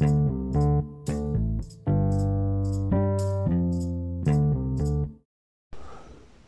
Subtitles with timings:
[0.00, 0.29] thank you.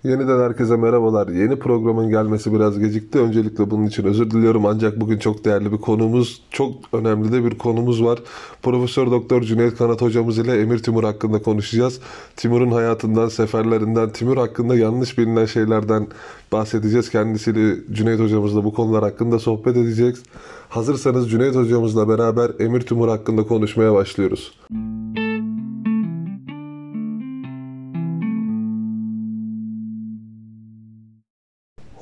[0.04, 1.28] Yeniden herkese merhabalar.
[1.28, 3.18] Yeni programın gelmesi biraz gecikti.
[3.18, 7.58] Öncelikle bunun için özür diliyorum ancak bugün çok değerli bir konumuz, çok önemli de bir
[7.58, 8.18] konumuz var.
[8.62, 12.00] Profesör Doktor Cüneyt Kanat hocamız ile Emir Timur hakkında konuşacağız.
[12.36, 16.06] Timur'un hayatından, seferlerinden, Timur hakkında yanlış bilinen şeylerden
[16.52, 17.10] bahsedeceğiz.
[17.10, 20.22] Kendisiyle Cüneyt hocamızla bu konular hakkında sohbet edeceğiz.
[20.68, 24.52] Hazırsanız Cüneyt hocamızla beraber Emir Timur hakkında konuşmaya başlıyoruz.
[24.70, 25.01] Müzik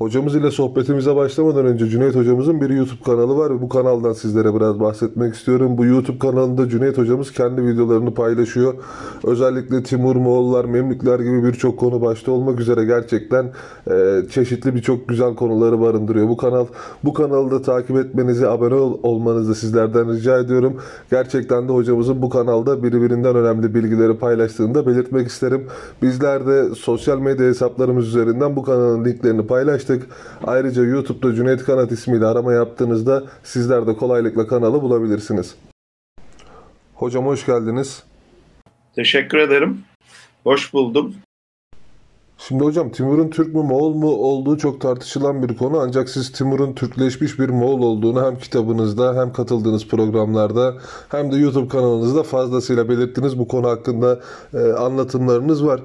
[0.01, 4.79] Hocamız ile sohbetimize başlamadan önce Cüneyt hocamızın bir YouTube kanalı var bu kanaldan sizlere biraz
[4.79, 5.77] bahsetmek istiyorum.
[5.77, 8.73] Bu YouTube kanalında Cüneyt hocamız kendi videolarını paylaşıyor.
[9.23, 13.51] Özellikle Timur, Moğollar, Memlükler gibi birçok konu başta olmak üzere gerçekten
[13.91, 16.65] e, çeşitli birçok güzel konuları barındırıyor bu kanal.
[17.03, 20.77] Bu kanalı da takip etmenizi, abone ol, olmanızı sizlerden rica ediyorum.
[21.11, 25.67] Gerçekten de hocamızın bu kanalda birbirinden önemli bilgileri paylaştığını da belirtmek isterim.
[26.01, 30.11] Bizler de sosyal medya hesaplarımız üzerinden bu kanalın linklerini paylaştık paylaştık.
[30.43, 35.55] Ayrıca YouTube'da Cüneyt Kanat ismiyle arama yaptığınızda sizler de kolaylıkla kanalı bulabilirsiniz.
[36.95, 38.03] Hocam hoş geldiniz.
[38.95, 39.81] Teşekkür ederim.
[40.43, 41.15] Hoş buldum.
[42.47, 46.73] Şimdi hocam Timur'un Türk mü Moğol mu olduğu çok tartışılan bir konu ancak siz Timur'un
[46.73, 50.73] Türkleşmiş bir Moğol olduğunu hem kitabınızda hem katıldığınız programlarda
[51.09, 53.39] hem de YouTube kanalınızda fazlasıyla belirttiniz.
[53.39, 54.19] Bu konu hakkında
[54.53, 55.81] e, anlatımlarınız var.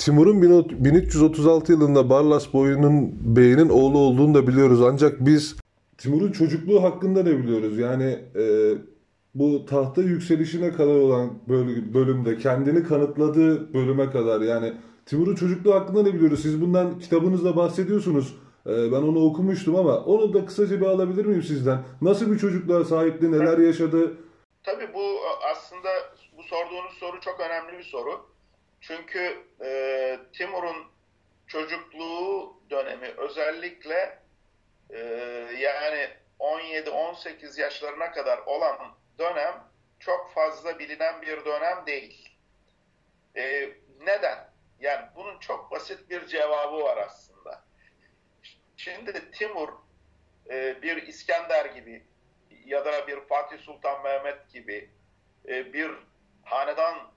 [0.00, 4.82] Timur'un 1336 yılında Barlas boyunun beyinin oğlu olduğunu da biliyoruz.
[4.82, 5.56] Ancak biz
[5.98, 7.78] Timur'un çocukluğu hakkında ne biliyoruz?
[7.78, 8.74] Yani e,
[9.34, 11.30] bu tahta yükselişine kadar olan
[11.94, 14.72] bölümde kendini kanıtladığı bölüme kadar yani
[15.06, 16.42] Timur'un çocukluğu hakkında ne biliyoruz?
[16.42, 18.34] Siz bundan kitabınızda bahsediyorsunuz.
[18.66, 21.78] E, ben onu okumuştum ama onu da kısaca bir alabilir miyim sizden?
[22.02, 24.16] Nasıl bir çocukluğa sahipti, neler yaşadı?
[24.62, 25.02] Tabii bu
[25.52, 25.88] aslında
[26.38, 28.30] bu sorduğunuz soru çok önemli bir soru.
[28.80, 30.92] Çünkü e, Timur'un
[31.46, 34.18] çocukluğu dönemi özellikle
[34.90, 34.98] e,
[35.58, 36.08] yani
[36.38, 38.78] 17-18 yaşlarına kadar olan
[39.18, 39.64] dönem
[39.98, 42.36] çok fazla bilinen bir dönem değil.
[43.36, 44.50] E, neden?
[44.80, 47.64] Yani bunun çok basit bir cevabı var aslında.
[48.76, 49.68] Şimdi Timur
[50.50, 52.04] e, bir İskender gibi
[52.64, 54.90] ya da bir Fatih Sultan Mehmet gibi
[55.48, 55.90] e, bir
[56.42, 57.12] hanedan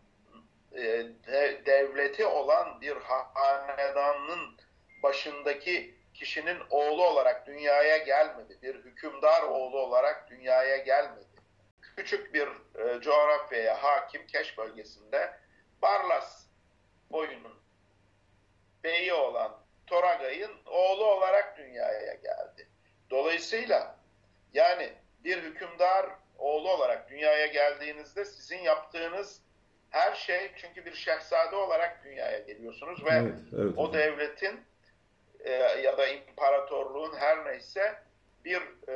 [1.65, 2.97] devleti olan bir
[3.33, 4.57] hanedanın
[5.03, 8.57] başındaki kişinin oğlu olarak dünyaya gelmedi.
[8.61, 11.25] Bir hükümdar oğlu olarak dünyaya gelmedi.
[11.97, 15.33] Küçük bir e, coğrafyaya hakim Keş bölgesinde
[15.81, 16.45] Barlas
[17.11, 17.59] boyunun
[18.83, 22.67] beyi olan Toragay'ın oğlu olarak dünyaya geldi.
[23.09, 23.95] Dolayısıyla
[24.53, 29.42] yani bir hükümdar oğlu olarak dünyaya geldiğinizde sizin yaptığınız
[29.93, 34.59] her şey çünkü bir şehzade olarak dünyaya geliyorsunuz ve evet, evet, o devletin
[35.39, 35.51] e,
[35.83, 37.95] ya da imparatorluğun her neyse
[38.45, 38.95] bir e,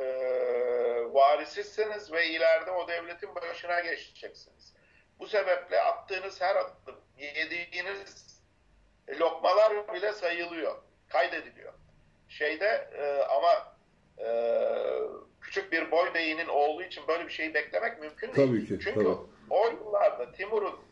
[1.14, 4.74] varisisiniz ve ileride o devletin başına geçeceksiniz.
[5.18, 8.40] Bu sebeple attığınız her adım, yediğiniz
[9.20, 10.76] lokmalar bile sayılıyor,
[11.08, 11.72] kaydediliyor.
[12.28, 13.76] Şeyde e, ama
[14.18, 14.28] e,
[15.40, 18.48] küçük bir boy beyinin oğlu için böyle bir şeyi beklemek mümkün değil.
[18.48, 18.84] Tabii ki.
[18.84, 19.16] Çünkü tabii.
[19.50, 20.87] o yıllarda Timur'un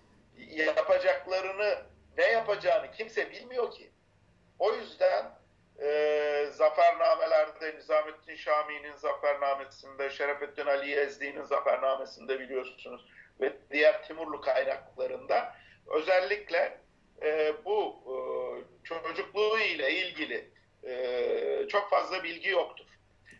[0.50, 1.78] yapacaklarını,
[2.18, 3.90] ne yapacağını kimse bilmiyor ki.
[4.58, 5.32] O yüzden
[5.82, 13.06] e, zafernamelerde Nizamettin Şami'nin zafernamesinde, Şerefettin Ali Ezdi'nin zafernamesinde biliyorsunuz
[13.40, 15.54] ve diğer Timurlu kaynaklarında
[15.86, 16.78] özellikle
[17.22, 18.14] e, bu e,
[18.84, 20.50] çocukluğu ile ilgili
[20.84, 22.86] e, çok fazla bilgi yoktur.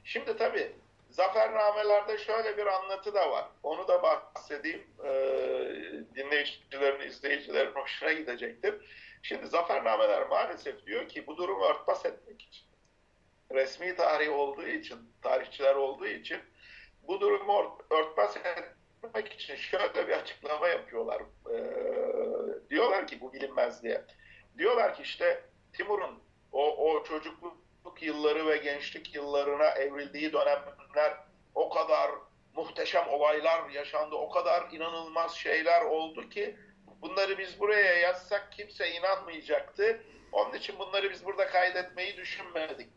[0.04, 0.72] Şimdi tabii
[1.16, 3.44] Zafernamelerde şöyle bir anlatı da var.
[3.62, 4.86] Onu da bahsedeyim.
[5.04, 5.10] E,
[6.14, 8.74] dinleyicilerin, izleyicilerin hoşuna gidecektir.
[9.22, 12.66] Şimdi zafernameler maalesef diyor ki bu durumu örtbas etmek için,
[13.52, 16.38] resmi tarih olduğu için, tarihçiler olduğu için
[17.02, 21.22] bu durumu örtbas etmek için şöyle bir açıklama yapıyorlar.
[21.50, 21.56] E,
[22.70, 24.04] diyorlar ki bu bilinmez diye.
[24.58, 27.65] Diyorlar ki işte Timur'un o, o çocukluk
[28.02, 31.14] yılları ve gençlik yıllarına evrildiği dönemler
[31.54, 32.10] o kadar
[32.54, 36.56] muhteşem olaylar yaşandı, o kadar inanılmaz şeyler oldu ki
[37.02, 40.02] bunları biz buraya yazsak kimse inanmayacaktı.
[40.32, 42.88] Onun için bunları biz burada kaydetmeyi düşünmedik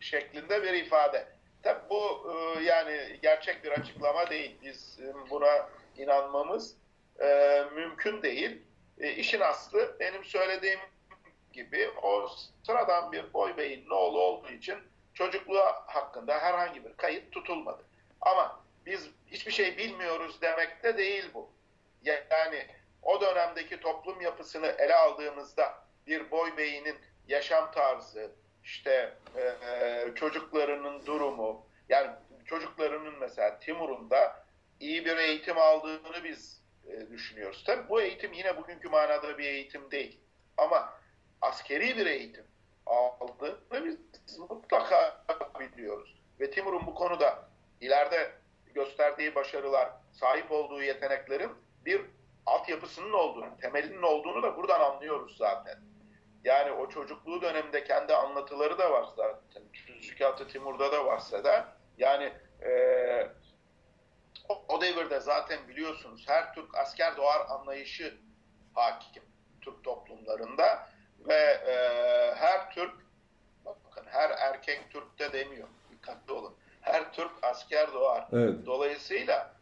[0.00, 1.28] şeklinde bir ifade.
[1.62, 4.56] Tabi bu e, yani gerçek bir açıklama değil.
[4.62, 6.76] Biz e, buna inanmamız
[7.20, 8.62] e, mümkün değil.
[9.16, 10.80] İşin aslı benim söylediğim
[11.54, 12.28] gibi o
[12.62, 14.78] sıradan bir boy beyin oğlu olduğu için
[15.14, 17.84] çocukluğu hakkında herhangi bir kayıt tutulmadı.
[18.20, 21.50] Ama biz hiçbir şey bilmiyoruz demek de değil bu.
[22.04, 22.66] Yani
[23.02, 25.74] o dönemdeki toplum yapısını ele aldığımızda
[26.06, 26.96] bir boy beyinin
[27.28, 28.30] yaşam tarzı,
[28.64, 32.10] işte e, çocuklarının durumu, yani
[32.44, 34.44] çocuklarının mesela Timur'un da
[34.80, 37.64] iyi bir eğitim aldığını biz e, düşünüyoruz.
[37.66, 40.20] Tabii bu eğitim yine bugünkü manada bir eğitim değil.
[40.56, 40.92] Ama
[41.44, 42.44] askeri bir eğitim
[42.86, 45.24] aldığını biz mutlaka
[45.60, 46.14] biliyoruz.
[46.40, 47.48] Ve Timur'un bu konuda
[47.80, 48.32] ileride
[48.74, 51.50] gösterdiği başarılar, sahip olduğu yeteneklerin
[51.84, 52.02] bir
[52.46, 55.78] altyapısının olduğunu, temelinin olduğunu da buradan anlıyoruz zaten.
[56.44, 59.62] Yani o çocukluğu döneminde kendi anlatıları da var zaten.
[59.72, 62.32] Tüzükatı Timur'da da varsa da yani
[62.62, 62.70] e,
[64.48, 68.14] o, o devirde zaten biliyorsunuz her Türk asker doğar anlayışı
[68.74, 69.22] hakim
[69.60, 70.88] Türk toplumlarında
[71.28, 71.74] ve e,
[72.34, 72.94] her Türk
[73.64, 75.68] bakın her erkek Türk de demiyor.
[75.90, 76.54] Dikkatli olun.
[76.80, 78.26] Her Türk asker doğar.
[78.32, 78.66] Evet.
[78.66, 79.54] Dolayısıyla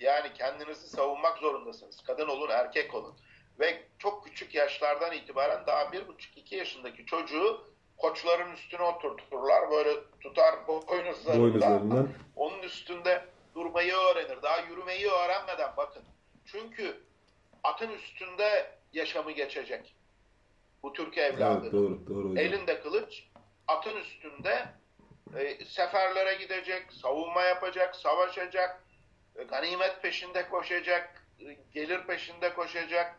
[0.00, 2.02] yani kendinizi savunmak zorundasınız.
[2.06, 3.14] Kadın olun, erkek olun.
[3.60, 7.64] Ve çok küçük yaşlardan itibaren daha bir buçuk iki yaşındaki çocuğu
[7.96, 9.70] koçların üstüne oturturlar.
[9.70, 9.90] Böyle
[10.20, 12.08] tutar boynuzlarından.
[12.36, 14.42] Onun üstünde durmayı öğrenir.
[14.42, 16.02] Daha yürümeyi öğrenmeden bakın.
[16.46, 16.96] Çünkü
[17.64, 19.94] atın üstünde yaşamı geçecek.
[20.82, 21.60] Bu Türk evladı.
[21.62, 22.38] Evet, doğru, doğru hocam.
[22.38, 23.24] Elinde kılıç,
[23.68, 24.66] atın üstünde
[25.36, 28.82] e, seferlere gidecek, savunma yapacak, savaşacak,
[29.36, 33.18] e, ganimet peşinde koşacak, e, gelir peşinde koşacak.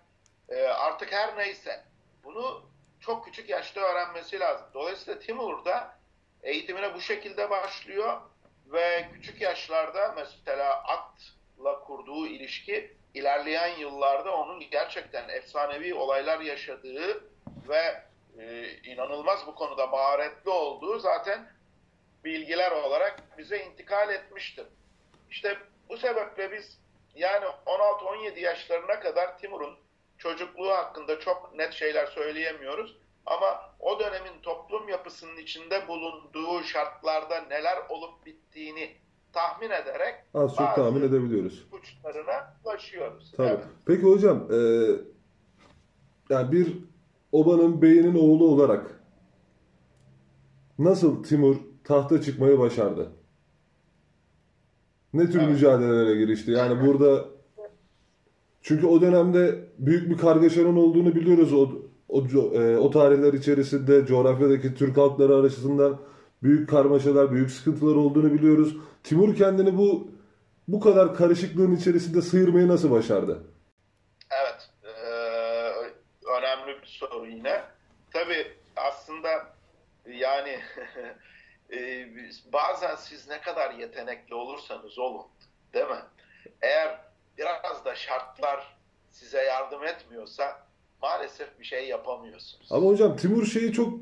[0.50, 1.83] E, artık her neyse.
[2.23, 2.69] Bunu
[3.00, 4.67] çok küçük yaşta öğrenmesi lazım.
[4.73, 6.00] Dolayısıyla Timur da
[6.44, 8.21] eğitimine bu şekilde başlıyor
[8.65, 17.28] ve küçük yaşlarda mesela atla kurduğu ilişki ilerleyen yıllarda onun gerçekten efsanevi olaylar yaşadığı
[17.69, 18.04] ve
[18.39, 21.51] e, inanılmaz bu konuda maharetli olduğu zaten
[22.24, 24.66] bilgiler olarak bize intikal etmiştir.
[25.30, 25.57] İşte
[25.89, 26.80] bu sebeple biz
[27.16, 29.75] yani 16-17 yaşlarına kadar Timur'un
[30.18, 32.98] çocukluğu hakkında çok net şeyler söyleyemiyoruz.
[33.25, 38.92] Ama o dönemin toplum yapısının içinde bulunduğu şartlarda neler olup bittiğini
[39.33, 41.66] tahmin ederek az çok tahmin edebiliyoruz.
[41.71, 43.33] uçlarına ulaşıyoruz.
[43.38, 43.48] Tabii.
[43.48, 43.63] Evet.
[43.88, 44.57] Peki hocam e,
[46.30, 46.88] yani bir
[47.31, 49.01] obanın beyinin oğlu olarak
[50.79, 53.11] nasıl Timur tahta çıkmayı başardı?
[55.13, 55.49] Ne tür evet.
[55.49, 56.51] mücadelelere girişti?
[56.51, 57.25] Yani burada
[58.61, 61.53] çünkü o dönemde büyük bir kargaşanın olduğunu biliyoruz.
[61.53, 61.69] O,
[62.09, 62.23] o,
[62.53, 65.99] e, o tarihler içerisinde coğrafyadaki Türk halkları arasında
[66.43, 68.77] büyük karmaşalar, büyük sıkıntılar olduğunu biliyoruz.
[69.03, 70.07] Timur kendini bu
[70.67, 73.43] bu kadar karışıklığın içerisinde sıyırmayı nasıl başardı?
[74.31, 74.89] Evet, e,
[76.37, 77.61] önemli bir soru yine.
[78.13, 79.29] Tabii aslında
[80.05, 80.59] yani
[81.73, 82.07] e,
[82.53, 85.25] bazen siz ne kadar yetenekli olursanız olun,
[85.73, 86.01] değil mi?
[86.61, 86.99] Eğer
[87.37, 88.77] biraz da şartlar
[89.11, 90.59] size yardım etmiyorsa
[91.01, 92.67] maalesef bir şey yapamıyorsunuz.
[92.71, 93.93] Ama hocam Timur şeyi çok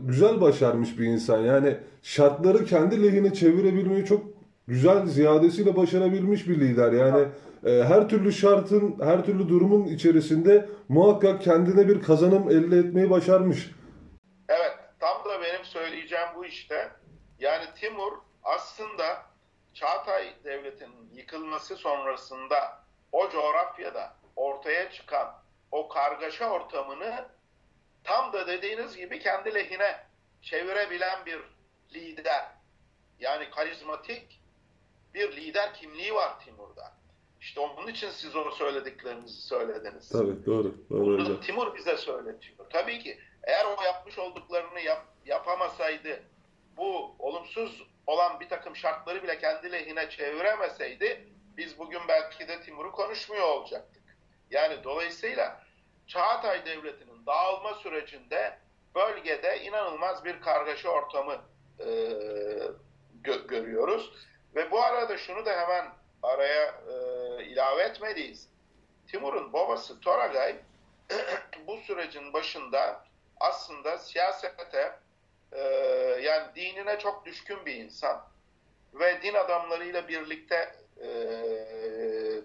[0.00, 1.38] güzel başarmış bir insan.
[1.38, 4.26] Yani şartları kendi lehine çevirebilmeyi çok
[4.68, 6.92] güzel ziyadesiyle başarabilmiş bir lider.
[6.92, 7.28] Yani e,
[7.64, 13.70] her türlü şartın, her türlü durumun içerisinde muhakkak kendine bir kazanım elde etmeyi başarmış.
[14.48, 16.90] Evet, tam da benim söyleyeceğim bu işte.
[17.38, 18.12] Yani Timur
[18.44, 19.22] aslında
[19.74, 22.56] Çağatay Devleti'nin yıkılması sonrasında
[23.12, 25.34] o coğrafyada ortaya çıkan
[25.72, 27.24] o kargaşa ortamını
[28.04, 29.96] tam da dediğiniz gibi kendi lehine
[30.42, 31.38] çevirebilen bir
[31.94, 32.44] lider.
[33.20, 34.40] Yani karizmatik
[35.14, 36.97] bir lider kimliği var Timur'da.
[37.40, 40.08] İşte onun için siz o söylediklerinizi söylediniz.
[40.08, 40.74] Tabii doğru.
[40.90, 41.40] doğru Bunu hocam.
[41.40, 42.66] Timur bize söyletiyor.
[42.70, 46.22] Tabii ki eğer o yapmış olduklarını yap, yapamasaydı
[46.76, 52.92] bu olumsuz olan bir takım şartları bile kendi lehine çeviremeseydi biz bugün belki de Timur'u
[52.92, 54.02] konuşmuyor olacaktık.
[54.50, 55.62] Yani dolayısıyla
[56.06, 58.58] Çağatay Devleti'nin dağılma sürecinde
[58.94, 61.36] bölgede inanılmaz bir kargaşa ortamı
[61.80, 61.86] e,
[63.22, 64.12] gö görüyoruz.
[64.54, 65.86] Ve bu arada şunu da hemen
[66.22, 68.48] araya e, ilave etmeliyiz.
[69.06, 70.56] Timur'un babası Toragay
[71.66, 73.04] bu sürecin başında
[73.40, 74.98] aslında siyasete
[75.52, 75.60] e,
[76.22, 78.24] yani dinine çok düşkün bir insan
[78.94, 81.08] ve din adamlarıyla birlikte e,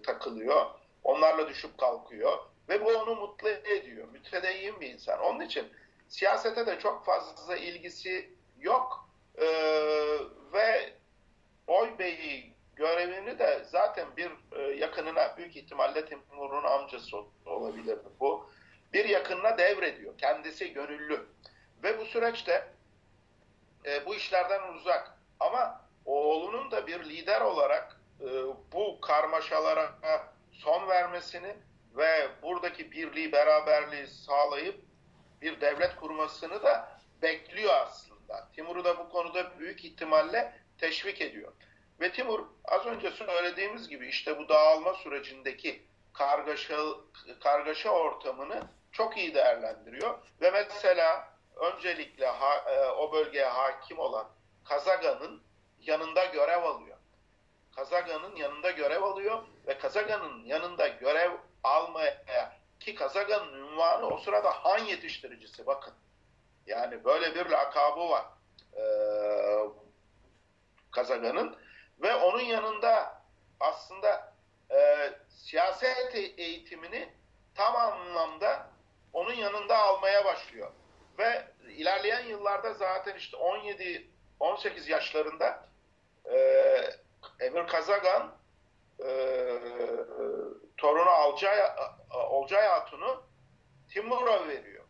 [0.05, 0.65] takılıyor.
[1.03, 2.37] Onlarla düşüp kalkıyor
[2.69, 4.07] ve bu onu mutlu ediyor.
[4.07, 5.19] Mütedeyyin bir insan.
[5.19, 5.67] Onun için
[6.07, 9.45] siyasete de çok fazla ilgisi yok e,
[10.53, 10.93] ve
[11.67, 18.49] Oy Bey'i görevini de zaten bir e, yakınına büyük ihtimalle Timur'un amcası olabilir bu.
[18.93, 20.17] Bir yakınına devrediyor.
[20.17, 21.25] Kendisi gönüllü.
[21.83, 22.67] Ve bu süreçte
[23.85, 25.17] e, bu işlerden uzak.
[25.39, 28.27] Ama oğlunun da bir lider olarak e,
[28.73, 29.93] bu karmaşalara
[30.51, 31.55] son vermesini
[31.95, 34.75] ve buradaki birliği, beraberliği sağlayıp
[35.41, 38.49] bir devlet kurmasını da bekliyor aslında.
[38.55, 41.51] Timur'u da bu konuda büyük ihtimalle teşvik ediyor.
[41.99, 45.83] Ve Timur az önce söylediğimiz gibi işte bu dağılma sürecindeki
[46.13, 46.77] kargaşa,
[47.39, 50.19] kargaşa ortamını çok iyi değerlendiriyor.
[50.41, 54.27] Ve mesela öncelikle ha, e, o bölgeye hakim olan
[54.65, 55.43] Kazaga'nın
[55.79, 56.97] yanında görev alıyor.
[57.75, 61.31] Kazaga'nın yanında görev alıyor ve Kazaga'nın yanında görev
[61.63, 62.23] almaya
[62.79, 65.93] ki Kazaga'nın ünvanı o sırada han yetiştiricisi bakın.
[66.65, 68.25] Yani böyle bir lakabı var
[68.77, 69.69] ee,
[70.91, 71.55] Kazaga'nın
[72.03, 73.21] ve onun yanında
[73.59, 74.33] aslında
[74.71, 77.09] e, siyaset eğitimini
[77.55, 78.67] tam anlamda
[79.13, 80.71] onun yanında almaya başlıyor.
[81.17, 85.65] Ve ilerleyen yıllarda zaten işte 17-18 yaşlarında
[86.31, 86.37] e,
[87.39, 88.35] Emir Kazagan
[88.99, 89.07] e,
[90.77, 91.59] torunu Alcay,
[92.29, 93.23] Olcay Hatun'u
[93.89, 94.83] Timur'a veriyor.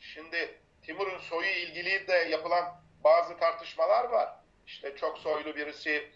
[0.00, 4.36] Şimdi Timur'un soyu ilgili de yapılan bazı tartışmalar var.
[4.66, 6.12] İşte çok soylu birisi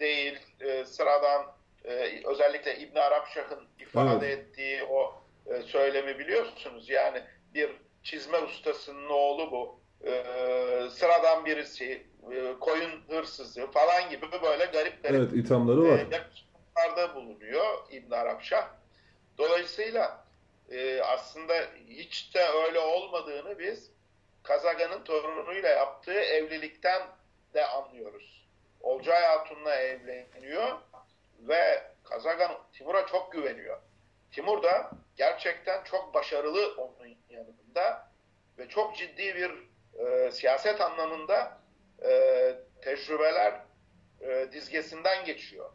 [0.00, 1.46] değil, e, sıradan
[1.84, 4.38] e, özellikle İbn Arapşah'ın ifade evet.
[4.38, 6.90] ettiği o e, söylemi biliyorsunuz.
[6.90, 7.22] Yani
[7.54, 7.70] bir
[8.02, 9.80] çizme ustasının oğlu bu.
[10.06, 10.24] E,
[10.90, 15.98] sıradan birisi, e, koyun hırsızı falan gibi böyle garip garip evet, ithamları var.
[15.98, 18.68] E, bulunuyor İbn Arapşah.
[19.38, 20.24] Dolayısıyla
[20.70, 21.54] e, aslında
[21.88, 23.90] hiç de öyle olmadığını biz
[24.42, 27.02] Kazaga'nın torunuyla yaptığı evlilikten
[27.54, 28.39] de anlıyoruz.
[28.80, 30.78] Olcay Hatun'la evleniyor
[31.38, 33.80] ve Kazagan Timur'a çok güveniyor.
[34.32, 38.10] Timur da gerçekten çok başarılı onun yanında
[38.58, 39.52] ve çok ciddi bir
[40.04, 41.58] e, siyaset anlamında
[42.02, 42.10] e,
[42.82, 43.60] tecrübeler
[44.20, 45.70] e, dizgesinden geçiyor.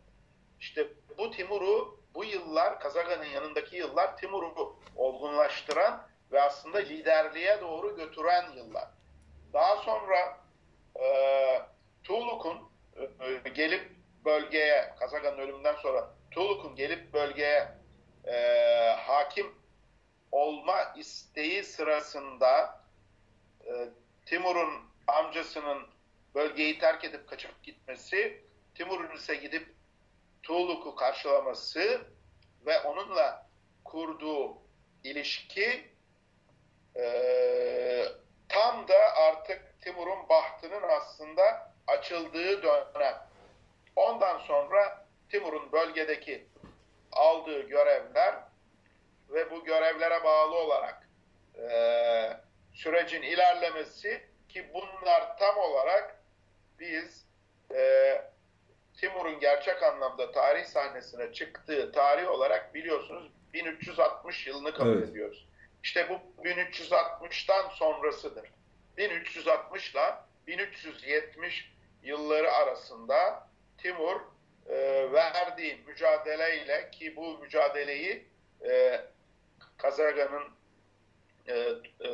[0.59, 8.51] İşte bu Timur'u bu yıllar Kazagan'ın yanındaki yıllar Timur'u olgunlaştıran ve aslında liderliğe doğru götüren
[8.51, 8.87] yıllar.
[9.53, 10.37] Daha sonra
[10.99, 11.05] e,
[12.03, 12.74] Tuğluk'un
[13.55, 13.91] gelip
[14.25, 17.67] bölgeye, Kazagan'ın ölümünden sonra Tuğluk'un gelip bölgeye
[18.25, 18.35] e,
[18.97, 19.55] hakim
[20.31, 22.81] olma isteği sırasında
[23.65, 23.89] e,
[24.25, 24.73] Timur'un
[25.07, 25.87] amcasının
[26.35, 28.43] bölgeyi terk edip kaçıp gitmesi,
[28.75, 29.75] Timur'un ise gidip
[30.43, 32.01] Tuğluk'u karşılaması
[32.65, 33.49] ve onunla
[33.83, 34.57] kurduğu
[35.03, 35.89] ilişki
[36.95, 37.05] e,
[38.49, 43.17] tam da artık Timur'un bahtının aslında açıldığı dönem.
[43.95, 46.47] Ondan sonra Timur'un bölgedeki
[47.11, 48.35] aldığı görevler
[49.29, 51.09] ve bu görevlere bağlı olarak
[51.57, 51.77] e,
[52.73, 56.19] sürecin ilerlemesi ki bunlar tam olarak
[56.79, 57.25] biz
[57.75, 58.21] e,
[58.97, 65.09] Timur'un gerçek anlamda tarih sahnesine çıktığı tarih olarak biliyorsunuz 1360 yılını kabul evet.
[65.09, 65.47] ediyoruz.
[65.83, 68.51] İşte bu 1360'tan sonrasıdır.
[68.97, 70.15] 1360 ile
[70.47, 71.74] 1370
[72.05, 73.47] yılları arasında
[73.77, 74.21] Timur
[74.69, 78.25] e, verdiği mücadeleyle ki bu mücadeleyi
[78.69, 79.01] e,
[79.77, 80.43] Kazaga'nın
[81.47, 81.53] e,
[82.07, 82.09] e,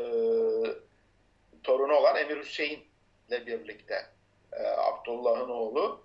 [1.63, 2.83] torunu olan Emir Hüseyin
[3.27, 4.05] ile birlikte
[4.53, 6.01] e, Abdullah'ın oğlu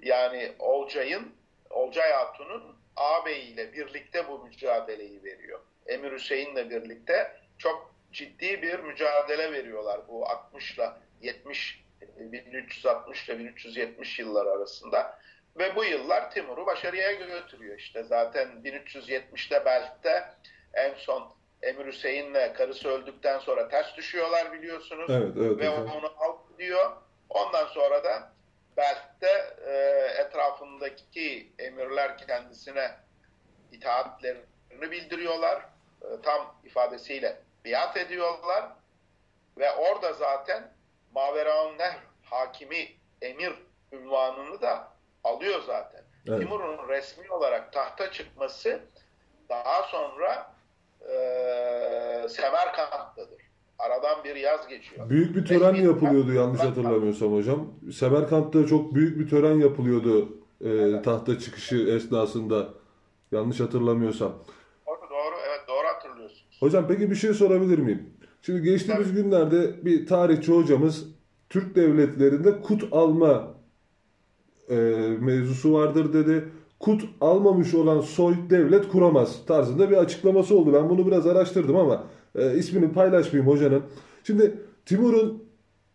[0.00, 1.34] yani Olcay'ın
[1.70, 5.60] Olcay Hatun'un ağabeyiyle birlikte bu mücadeleyi veriyor.
[5.86, 10.90] Emir Hüseyin'le birlikte çok ciddi bir mücadele veriyorlar bu 60 ile
[11.22, 11.81] 70
[12.16, 15.18] 1360 ile 1370 yıllar arasında.
[15.58, 17.78] Ve bu yıllar Timur'u başarıya götürüyor.
[17.78, 20.24] İşte zaten 1370'te Belt'te
[20.74, 25.10] en son Emir Hüseyin'le karısı öldükten sonra ters düşüyorlar biliyorsunuz.
[25.10, 25.78] Evet, evet, Ve evet.
[25.78, 26.92] onu alt diyor.
[27.28, 28.32] Ondan sonra da
[28.76, 29.72] Belt'te e,
[30.22, 32.90] etrafındaki emirler kendisine
[33.72, 35.62] itaatlerini bildiriyorlar.
[36.02, 38.64] E, tam ifadesiyle biat ediyorlar.
[39.58, 40.72] Ve orada zaten
[41.14, 42.88] Maveraun Nehr hakimi
[43.22, 43.52] emir
[43.92, 44.88] ünvanını da
[45.24, 46.02] alıyor zaten.
[46.28, 46.40] Evet.
[46.40, 48.80] Timur'un resmi olarak tahta çıkması
[49.48, 50.54] daha sonra
[51.00, 53.42] e, Semerkant'tadır.
[53.78, 55.10] Aradan bir yaz geçiyor.
[55.10, 57.68] Büyük bir tören resmi yapılıyordu yanlış hatırlamıyorsam hocam.
[57.92, 60.28] Semerkant'ta çok büyük bir tören yapılıyordu
[60.60, 61.04] e, evet.
[61.04, 62.68] tahta çıkışı esnasında.
[63.32, 64.32] Yanlış hatırlamıyorsam.
[64.86, 66.56] Doğru, doğru, evet doğru hatırlıyorsunuz.
[66.60, 68.10] Hocam peki bir şey sorabilir miyim?
[68.42, 69.22] Şimdi geçtiğimiz Tabii.
[69.22, 71.04] günlerde bir tarihçi hocamız
[71.48, 73.54] Türk devletlerinde kut alma
[74.68, 74.76] e,
[75.20, 76.44] mevzusu vardır dedi.
[76.80, 80.72] Kut almamış olan soy devlet kuramaz tarzında bir açıklaması oldu.
[80.72, 83.82] Ben bunu biraz araştırdım ama e, ismini paylaşmayayım hocanın.
[84.24, 85.42] Şimdi Timur'un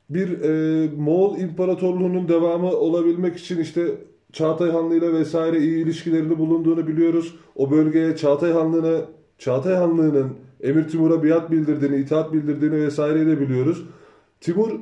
[0.09, 3.95] bir e, Moğol İmparatorluğu'nun devamı olabilmek için işte
[4.33, 7.35] Çağatay Hanlı ile vesaire iyi ilişkilerini bulunduğunu biliyoruz.
[7.55, 9.01] O bölgeye Çağatay Hanlığı'na
[9.37, 13.83] Çağatay Hanlığı'nın Emir Timur'a biat bildirdiğini, itaat bildirdiğini vesaireyi de biliyoruz.
[14.41, 14.79] Timur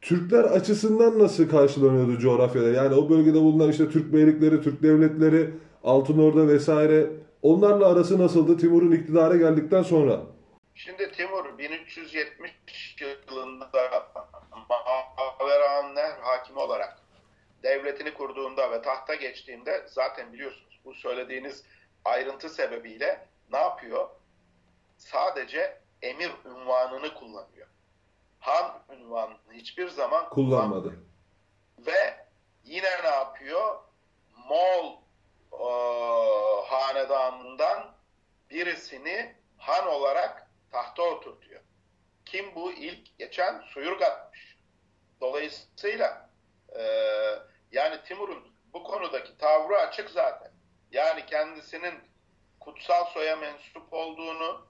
[0.00, 2.68] Türkler açısından nasıl karşılanıyordu coğrafyada?
[2.68, 5.50] Yani o bölgede bulunan işte Türk beylikleri, Türk devletleri,
[5.84, 7.06] Altınorda vesaire
[7.42, 10.20] onlarla arası nasıldı Timur'un iktidara geldikten sonra?
[10.74, 12.96] Şimdi Timur 1370
[13.30, 13.70] yılında
[15.40, 16.98] Maverahanlar hakimi olarak
[17.62, 21.64] devletini kurduğunda ve tahta geçtiğinde zaten biliyorsunuz bu söylediğiniz
[22.04, 24.08] ayrıntı sebebiyle ne yapıyor?
[24.98, 27.68] Sadece emir ünvanını kullanıyor.
[28.40, 30.94] Han ünvanını hiçbir zaman Kullanmadı.
[31.78, 32.26] Ve
[32.64, 33.78] yine ne yapıyor?
[34.48, 34.96] Moğol
[35.52, 35.66] e,
[36.66, 37.94] hanedanından
[38.50, 41.60] birisini han olarak tahta oturtuyor.
[42.26, 42.72] Kim bu?
[42.72, 44.58] İlk geçen Suyurgat'mış.
[45.20, 46.30] Dolayısıyla
[46.78, 46.82] e,
[47.72, 50.52] yani Timur'un bu konudaki tavrı açık zaten.
[50.92, 51.94] Yani kendisinin
[52.60, 54.67] kutsal soya mensup olduğunu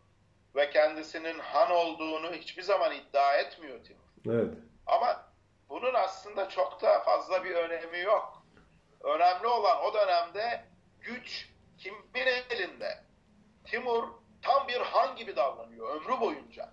[0.55, 4.35] ve kendisinin han olduğunu hiçbir zaman iddia etmiyor Timur.
[4.37, 4.55] Evet.
[4.87, 5.29] Ama
[5.69, 8.43] bunun aslında çok da fazla bir önemi yok.
[9.01, 10.65] Önemli olan o dönemde
[11.01, 13.05] güç kimin elinde?
[13.65, 14.09] Timur
[14.43, 16.71] tam bir han gibi davranıyor ömrü boyunca.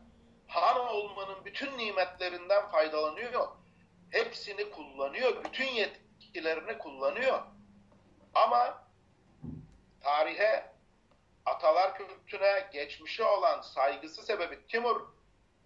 [0.48, 3.48] Han olmanın bütün nimetlerinden faydalanıyor.
[4.10, 5.44] Hepsini kullanıyor.
[5.44, 7.40] Bütün yetkilerini kullanıyor.
[8.34, 8.84] Ama
[10.02, 10.75] tarihe,
[11.46, 15.02] atalar kültüne, geçmişe olan saygısı sebebi Timur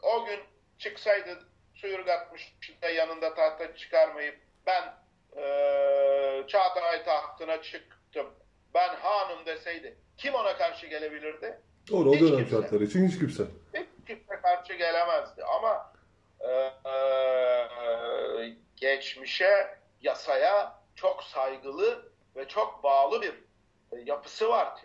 [0.02, 0.40] o gün
[0.78, 1.40] çıksaydı
[1.74, 4.84] suyurgatmış da yanında tahta çıkarmayıp ben
[5.38, 5.44] e,
[6.48, 8.28] Çağatay tahtına çıktım
[8.74, 11.60] ben hanım deseydi kim ona karşı gelebilirdi?
[11.92, 13.44] Doğru o dönem şartları için hiç kimse.
[13.74, 15.94] Hiç kimse karşı gelemezdi ama
[16.40, 16.52] e,
[16.90, 23.34] e, geçmişe, yasaya çok saygılı ve çok bağlı bir
[23.92, 24.76] e, yapısı var.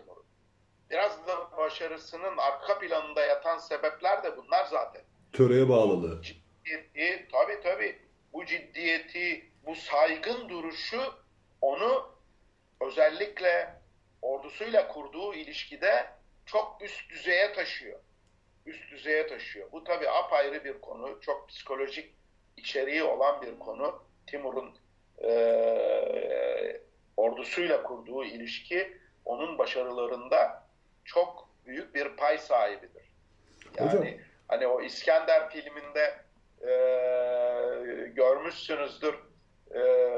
[0.89, 5.01] Biraz da başarısının arka planında yatan sebepler de bunlar zaten.
[5.33, 6.21] Töreye bağlılığı.
[6.21, 7.99] ciddiyeti, tabii tabii
[8.33, 11.01] bu ciddiyeti, bu saygın duruşu
[11.61, 12.09] onu
[12.81, 13.73] özellikle
[14.21, 16.05] ordusuyla kurduğu ilişkide
[16.45, 17.99] çok üst düzeye taşıyor.
[18.65, 19.71] Üst düzeye taşıyor.
[19.71, 21.21] Bu tabii apayrı bir konu.
[21.21, 22.13] Çok psikolojik
[22.57, 24.03] içeriği olan bir konu.
[24.27, 24.75] Timur'un
[25.21, 26.81] eee,
[27.17, 30.64] ordusuyla kurduğu ilişki onun başarılarında
[31.05, 33.03] çok büyük bir pay sahibidir.
[33.79, 34.05] Yani Hocam.
[34.47, 36.15] hani o İskender filminde
[36.61, 39.15] eee, görmüşsünüzdür.
[39.75, 40.11] Eee,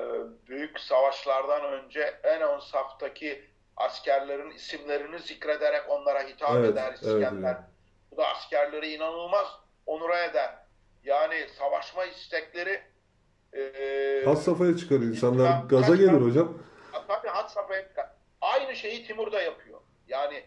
[0.48, 3.46] büyük savaşlardan önce en ön saftaki
[3.78, 7.56] askerlerin isimlerini zikrederek onlara hitap Evet, eder İskender.
[7.56, 7.64] evet.
[8.12, 9.48] Bu da askerleri inanılmaz
[9.86, 10.56] onura eder.
[11.04, 12.82] Yani savaşma istekleri
[13.54, 15.64] eee Has safhaya çıkar insanlar.
[15.70, 16.58] Gaza gelir hocam.
[17.08, 18.10] Tabii had safhaya çıkar.
[18.42, 19.80] Aynı şeyi Timur da yapıyor.
[20.08, 20.44] Yani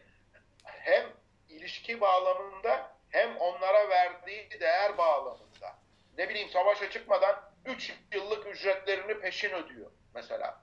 [0.80, 1.04] hem
[1.48, 5.74] ilişki bağlamında hem onlara verdiği değer bağlamında.
[6.18, 10.60] Ne bileyim savaşa çıkmadan 3 yıllık ücretlerini peşin ödüyor mesela.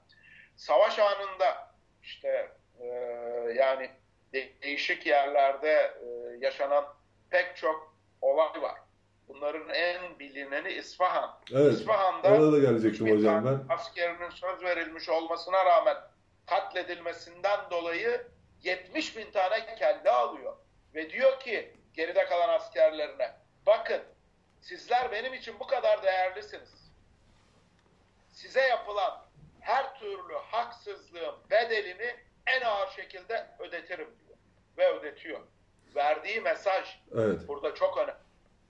[0.56, 2.48] Savaş anında işte
[2.80, 2.84] e,
[3.56, 3.90] yani
[4.32, 6.06] de- değişik yerlerde e,
[6.40, 6.84] yaşanan
[7.30, 8.74] pek çok olay var.
[9.28, 11.40] Bunların en bilineni İsfahan.
[11.54, 11.72] Evet.
[11.72, 13.74] İsfahan'da Ona da gelecektim hocam ben.
[13.74, 15.96] askerinin söz verilmiş olmasına rağmen
[16.46, 18.26] katledilmesinden dolayı
[18.62, 20.56] 70 bin tane kelle alıyor.
[20.94, 23.32] Ve diyor ki geride kalan askerlerine
[23.66, 24.00] bakın
[24.60, 26.90] sizler benim için bu kadar değerlisiniz.
[28.28, 29.24] Size yapılan
[29.60, 32.16] her türlü haksızlığın bedelini
[32.46, 34.38] en ağır şekilde ödetirim diyor.
[34.78, 35.40] Ve ödetiyor.
[35.96, 37.48] Verdiği mesaj Evet.
[37.48, 38.18] burada çok önemli.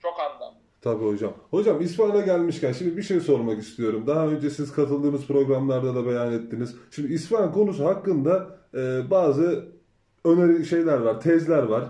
[0.03, 0.59] Çok anlamlı.
[0.83, 1.35] Tabii hocam.
[1.51, 4.07] Hocam İsfahan'a gelmişken şimdi bir şey sormak istiyorum.
[4.07, 6.77] Daha önce siz katıldığımız programlarda da beyan ettiniz.
[6.91, 9.78] Şimdi İsfahan konusu hakkında e, bazı
[10.25, 11.85] öneri şeyler var, tezler var.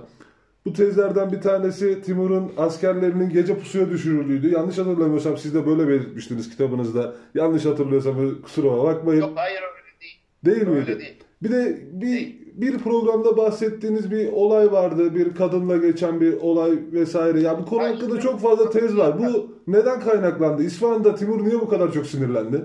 [0.66, 4.48] Bu tezlerden bir tanesi Timur'un askerlerinin gece pusuya düşürüldüğüydü.
[4.54, 7.14] Yanlış hatırlamıyorsam siz de böyle belirtmiştiniz kitabınızda.
[7.34, 9.20] Yanlış hatırlıyorsam kusuruma bakmayın.
[9.20, 10.18] Yok hayır öyle değil.
[10.44, 10.98] Değil Öyle miydi?
[11.00, 11.22] değil.
[11.42, 15.14] Bir de bir bir programda bahsettiğiniz bir olay vardı.
[15.14, 17.40] Bir kadınla geçen bir olay vesaire.
[17.40, 19.18] Ya bu konu Ha, hakkında çok fazla tez var.
[19.18, 20.62] Bu neden kaynaklandı?
[20.62, 22.64] İsfahan'da Timur niye bu kadar çok sinirlendi?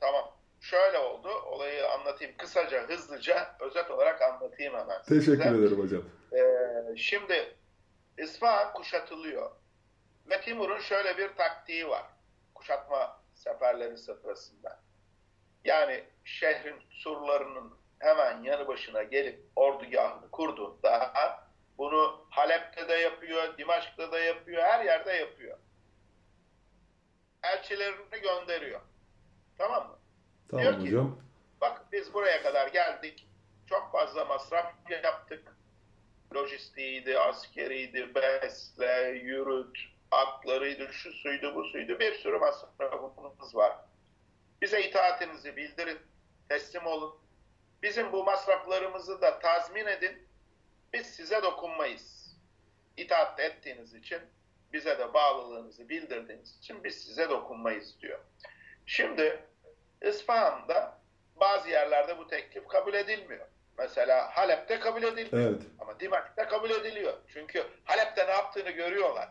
[0.00, 0.22] Tamam.
[0.60, 1.28] Şöyle oldu.
[1.52, 5.02] Olayı anlatayım kısaca, hızlıca, özet olarak anlatayım hemen.
[5.02, 5.48] Teşekkür size.
[5.48, 6.02] ederim hocam.
[6.32, 7.56] Ee, şimdi
[8.18, 9.50] İsfahan kuşatılıyor.
[10.30, 12.04] Ve Timur'un şöyle bir taktiği var.
[12.54, 14.80] Kuşatma seferleri sırasında.
[15.64, 21.12] Yani şehrin surlarının hemen yanı başına gelip ordugahını kurduğunda
[21.78, 25.58] bunu Halep'te de yapıyor, Dimaşk'ta da yapıyor, her yerde yapıyor.
[27.42, 28.80] Elçilerini gönderiyor.
[29.58, 29.98] Tamam mı?
[30.48, 31.23] Tamam Diyor ki, hocam.
[31.64, 33.28] Bak biz buraya kadar geldik.
[33.66, 34.74] Çok fazla masraf
[35.04, 35.56] yaptık.
[36.34, 39.78] Lojistiğiydi, askeriydi, besle, yürüt,
[40.10, 41.98] atlarıydı, şu suydu, bu suydu.
[41.98, 43.76] Bir sürü masrafımız var.
[44.62, 45.98] Bize itaatinizi bildirin,
[46.48, 47.14] teslim olun.
[47.82, 50.28] Bizim bu masraflarımızı da tazmin edin.
[50.92, 52.36] Biz size dokunmayız.
[52.96, 54.20] İtaat ettiğiniz için,
[54.72, 58.20] bize de bağlılığınızı bildirdiğiniz için biz size dokunmayız diyor.
[58.86, 59.44] Şimdi
[60.02, 61.03] İsfahan'da
[61.40, 63.46] bazı yerlerde bu teklif kabul edilmiyor.
[63.78, 65.50] Mesela Halep'te kabul edilmiyor.
[65.50, 65.62] Evet.
[65.78, 67.12] Ama Dimak'ta kabul ediliyor.
[67.28, 69.28] Çünkü Halep'te ne yaptığını görüyorlar.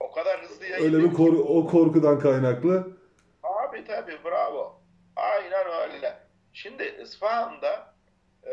[0.00, 1.10] O kadar hızlı Öyle yayılıyor.
[1.10, 2.96] bir koru, o korkudan kaynaklı.
[3.42, 4.80] Abi tabii bravo.
[5.16, 6.18] Aynen öyle.
[6.52, 7.94] Şimdi İsfahan'da
[8.42, 8.52] e,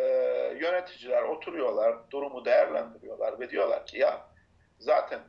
[0.61, 4.27] yöneticiler oturuyorlar, durumu değerlendiriyorlar ve diyorlar ki ya
[4.79, 5.19] zaten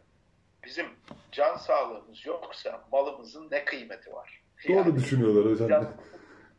[0.65, 0.87] bizim
[1.33, 4.43] can sağlığımız yoksa malımızın ne kıymeti var?
[4.69, 5.69] Doğru düşünüyorlar hocam.
[5.69, 5.89] can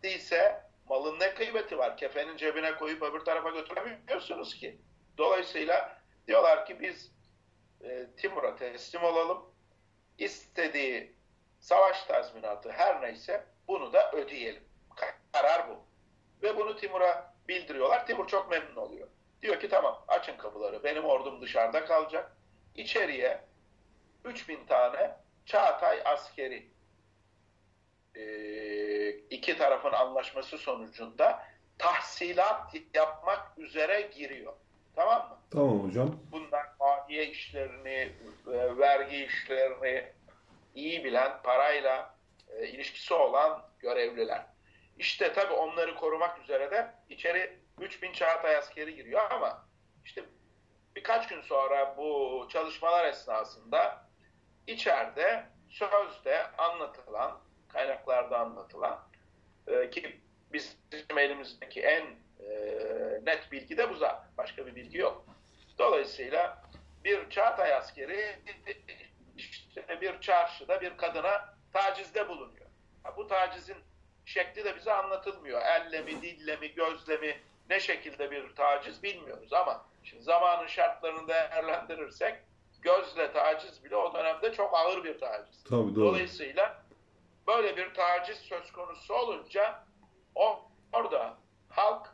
[0.04, 1.98] değilse malın ne kıymeti var?
[1.98, 4.78] Kefenin cebine koyup öbür tarafa götüremiyorsunuz ki.
[5.18, 7.12] Dolayısıyla diyorlar ki biz
[7.82, 9.46] e, Timur'a teslim olalım.
[10.18, 11.16] İstediği
[11.60, 14.64] savaş tazminatı her neyse bunu da ödeyelim.
[15.34, 15.86] Karar bu.
[16.44, 18.08] Ve bunu Timur'a bildiriyorlar.
[18.08, 19.08] Timur çok memnun oluyor.
[19.42, 20.84] Diyor ki tamam açın kapıları.
[20.84, 22.38] Benim ordum dışarıda kalacak.
[22.76, 23.42] İçeriye
[24.26, 26.70] 3000 tane Çağatay askeri
[28.16, 28.22] e,
[29.30, 31.44] iki tarafın anlaşması sonucunda
[31.78, 34.54] tahsilat yapmak üzere giriyor.
[34.96, 35.38] Tamam mı?
[35.52, 36.20] Tamam hocam.
[36.32, 38.12] Bunlar maliye işlerini,
[38.48, 40.12] e, vergi işlerini
[40.76, 42.16] iyi bilen, parayla
[42.50, 44.46] e, ilişkisi olan görevliler.
[44.98, 49.66] İşte tabii onları korumak üzere de içeri 3000 Çağatay askeri giriyor ama
[50.06, 50.24] işte
[50.96, 54.06] birkaç gün sonra bu çalışmalar esnasında
[54.68, 59.05] içeride sözde anlatılan, kaynaklarda anlatılan
[59.68, 60.20] e, ki
[60.54, 62.06] bizim elimizdeki en
[62.40, 62.52] e,
[63.26, 64.30] net bilgi de bu zaten.
[64.38, 65.26] Başka bir bilgi yok.
[65.78, 66.64] Dolayısıyla
[67.04, 68.40] bir Çağatay askeri
[69.38, 72.66] işte bir çarşıda bir kadına tacizde bulunuyor.
[73.18, 73.78] Bu tacizin
[74.26, 75.62] şekli de bize anlatılmıyor.
[75.62, 77.38] Elle mi, dille mi, gözle mi
[77.70, 82.36] ne şekilde bir taciz bilmiyoruz ama şimdi zamanın şartlarını değerlendirirsek
[82.82, 85.64] gözle taciz bile o dönemde çok ağır bir taciz.
[85.64, 86.06] Tabii doğru.
[86.06, 86.85] Dolayısıyla
[87.48, 89.84] böyle bir taciz söz konusu olunca
[90.36, 91.38] o, orada
[91.70, 92.08] halk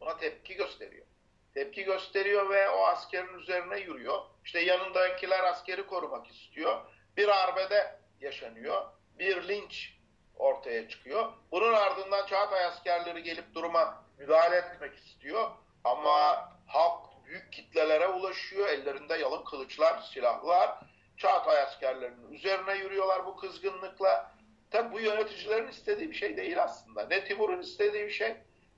[0.00, 1.06] buna tepki gösteriyor.
[1.54, 4.22] Tepki gösteriyor ve o askerin üzerine yürüyor.
[4.44, 6.80] İşte yanındakiler askeri korumak istiyor.
[7.16, 8.86] Bir arbede yaşanıyor.
[9.18, 9.94] Bir linç
[10.36, 11.32] ortaya çıkıyor.
[11.52, 15.50] Bunun ardından Çağatay askerleri gelip duruma müdahale etmek istiyor.
[15.84, 18.68] Ama halk büyük kitlelere ulaşıyor.
[18.68, 20.78] Ellerinde yalın kılıçlar, silahlar.
[21.20, 24.32] Çağatay askerlerinin üzerine yürüyorlar bu kızgınlıkla.
[24.70, 27.06] Tabi bu yöneticilerin istediği bir şey değil aslında.
[27.06, 28.36] Ne Timur'un istediği bir şey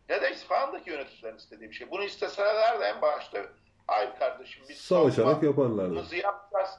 [0.08, 1.90] ne de İsfahan'daki yöneticilerin istediği bir şey.
[1.90, 3.46] Bunu isteseler de en başta
[3.86, 6.16] hayır kardeşim biz Savaşarak yaparlardı.
[6.16, 6.70] yapacağız,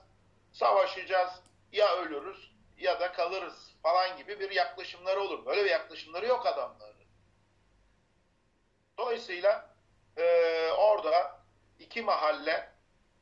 [0.52, 1.32] savaşacağız,
[1.72, 5.46] ya ölürüz ya da kalırız falan gibi bir yaklaşımları olur.
[5.46, 6.94] Böyle bir yaklaşımları yok adamların.
[8.98, 9.70] Dolayısıyla
[10.18, 10.24] e,
[10.72, 11.40] orada
[11.80, 12.73] iki mahalle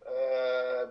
[0.05, 0.15] e,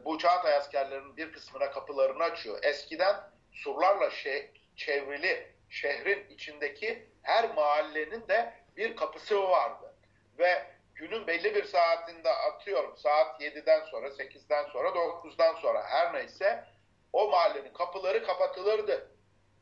[0.04, 2.58] bu Çağatay askerlerinin bir kısmına kapılarını açıyor.
[2.62, 3.16] Eskiden
[3.52, 9.94] surlarla şey, çevrili şehrin içindeki her mahallenin de bir kapısı vardı.
[10.38, 16.64] Ve günün belli bir saatinde atıyorum saat 7'den sonra, 8'den sonra, 9'dan sonra her neyse
[17.12, 19.10] o mahallenin kapıları kapatılırdı.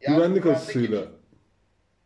[0.01, 1.01] Güvenlik açısıyla.
[1.01, 1.19] için.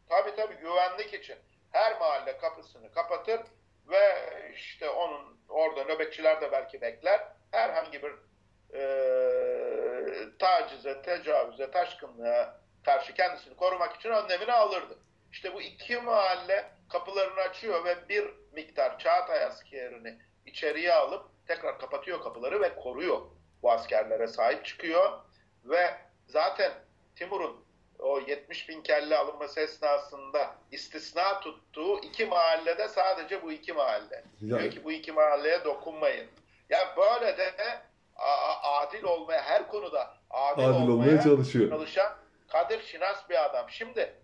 [0.09, 1.37] Tabii tabii güvenlik için.
[1.70, 3.40] Her mahalle kapısını kapatır
[3.88, 4.02] ve
[4.55, 7.20] işte onun orada nöbetçiler de belki bekler.
[7.50, 8.12] Herhangi bir
[8.74, 8.82] e,
[10.38, 14.98] tacize, tecavüze, taşkınlığa karşı kendisini korumak için önlemini alırdı.
[15.32, 22.22] İşte bu iki mahalle kapılarını açıyor ve bir miktar Çağatay askerini içeriye alıp tekrar kapatıyor
[22.22, 23.20] kapıları ve koruyor.
[23.62, 25.18] Bu askerlere sahip çıkıyor
[25.64, 25.94] ve
[26.26, 26.72] zaten
[27.16, 27.64] Timur'un
[28.02, 34.24] o 70 bin kelle alınması esnasında istisna tuttuğu iki mahallede sadece bu iki mahalle.
[34.40, 36.26] Ya- Diyor ki bu iki mahalleye dokunmayın.
[36.70, 37.54] Ya böyle de
[38.62, 41.70] adil olmaya her konuda adil, Adil olmaya çalışıyor.
[41.70, 42.12] çalışan
[42.48, 43.70] Kadir Şinas bir adam.
[43.70, 44.14] Şimdi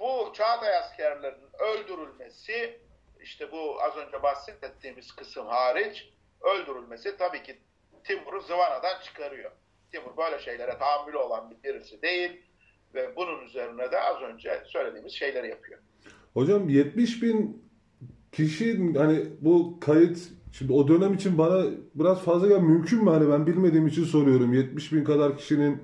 [0.00, 2.80] bu Çağatay askerlerinin öldürülmesi
[3.20, 6.08] işte bu az önce bahsettiğimiz kısım hariç
[6.40, 7.58] öldürülmesi tabii ki
[8.04, 9.50] Timur'u zıvanadan çıkarıyor.
[9.92, 12.42] Timur böyle şeylere tahammülü olan bir birisi değil
[12.94, 15.78] ve bunun üzerine de az önce söylediğimiz şeyleri yapıyor.
[16.34, 17.62] Hocam 70 bin
[18.32, 20.18] kişi hani bu kayıt
[20.52, 24.52] şimdi o dönem için bana biraz fazla ya mümkün mü hani ben bilmediğim için soruyorum
[24.52, 25.82] 70 bin kadar kişinin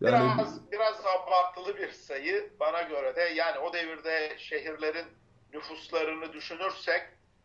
[0.00, 5.06] yani Biraz biraz abartılı bir sayı bana göre de yani o devirde şehirlerin
[5.52, 7.02] nüfuslarını düşünürsek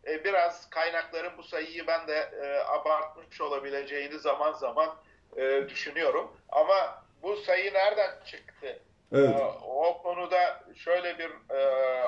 [0.08, 4.96] e, biraz kaynakların bu sayıyı ben de e, abartmış olabileceğini zaman zaman
[5.38, 6.32] e, düşünüyorum.
[6.50, 8.80] Ama bu sayı nereden çıktı?
[9.12, 9.36] Evet.
[9.68, 12.02] O konuda şöyle bir e,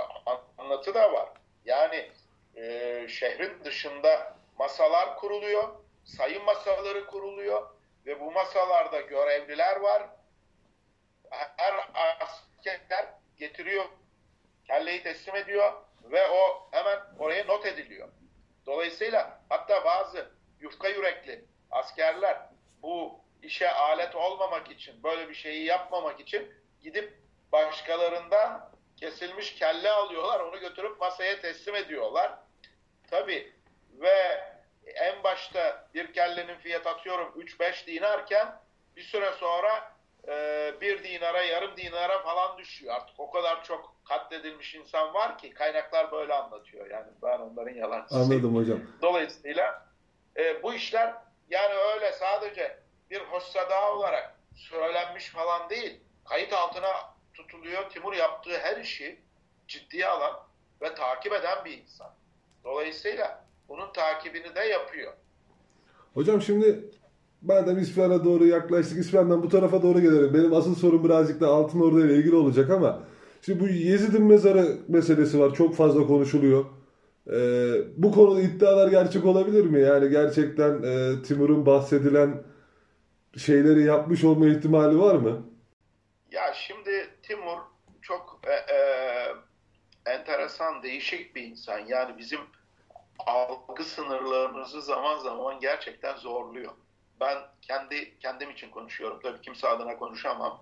[0.58, 1.30] anlatı da var.
[1.65, 2.12] Yani
[2.56, 5.69] e, şehrin dışında masalar kuruluyor,
[6.06, 7.69] sayım masaları kuruluyor
[8.06, 10.04] ve bu masalarda görevliler var.
[11.58, 11.74] Her
[12.19, 13.86] asker getiriyor,
[14.67, 18.10] kelleyi teslim ediyor ve o hemen oraya not ediliyor.
[18.65, 22.38] Dolayısıyla hatta bazı yufka yürekli askerler
[22.82, 26.51] bu işe alet olmamak için, böyle bir şeyi yapmamak için
[26.82, 27.13] gidip
[27.51, 32.32] başkalarından kesilmiş kelle alıyorlar, onu götürüp masaya teslim ediyorlar.
[33.10, 33.54] Tabii
[33.93, 34.43] ve
[34.86, 38.47] en başta bir kellenin fiyat atıyorum 3-5 dinarken
[38.95, 39.91] bir süre sonra
[40.27, 42.95] e, bir dinara, yarım dinara falan düşüyor.
[42.95, 46.89] Artık o kadar çok katledilmiş insan var ki kaynaklar böyle anlatıyor.
[46.89, 48.23] Yani ben onların yalancısıyım.
[48.23, 48.80] Anladım hocam.
[49.01, 49.86] Dolayısıyla
[50.38, 51.13] e, bu işler
[51.49, 52.80] yani öyle sadece
[53.12, 56.00] bir hoşsada olarak söylenmiş falan değil.
[56.30, 56.88] Kayıt altına
[57.34, 57.89] tutuluyor.
[57.89, 59.19] Timur yaptığı her işi
[59.67, 60.34] ciddiye alan
[60.82, 62.08] ve takip eden bir insan.
[62.63, 65.13] Dolayısıyla bunun takibini de yapıyor.
[66.13, 66.89] Hocam şimdi
[67.41, 70.34] madem İsfahan'a doğru yaklaştık, İsfahan'dan bu tarafa doğru gelelim.
[70.34, 73.00] Benim asıl sorum birazcık da Altın Ordu ile ilgili olacak ama
[73.41, 75.54] şimdi bu Yezid'in mezarı meselesi var.
[75.54, 76.65] Çok fazla konuşuluyor.
[77.28, 79.82] Ee, bu konuda iddialar gerçek olabilir mi?
[79.82, 82.43] Yani gerçekten e, Timur'un bahsedilen
[83.38, 85.50] şeyleri yapmış olma ihtimali var mı?
[86.32, 87.58] Ya şimdi Timur
[88.02, 88.80] çok e, e,
[90.06, 91.80] enteresan, değişik bir insan.
[91.80, 92.39] Yani bizim
[93.20, 96.74] algı sınırlarımızı zaman zaman gerçekten zorluyor.
[97.20, 99.20] Ben kendi kendim için konuşuyorum.
[99.24, 100.62] Tabii kimse adına konuşamam.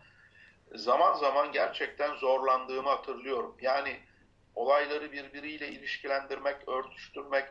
[0.75, 3.55] Zaman zaman gerçekten zorlandığımı hatırlıyorum.
[3.61, 3.99] Yani
[4.55, 7.45] olayları birbiriyle ilişkilendirmek, örtüştürmek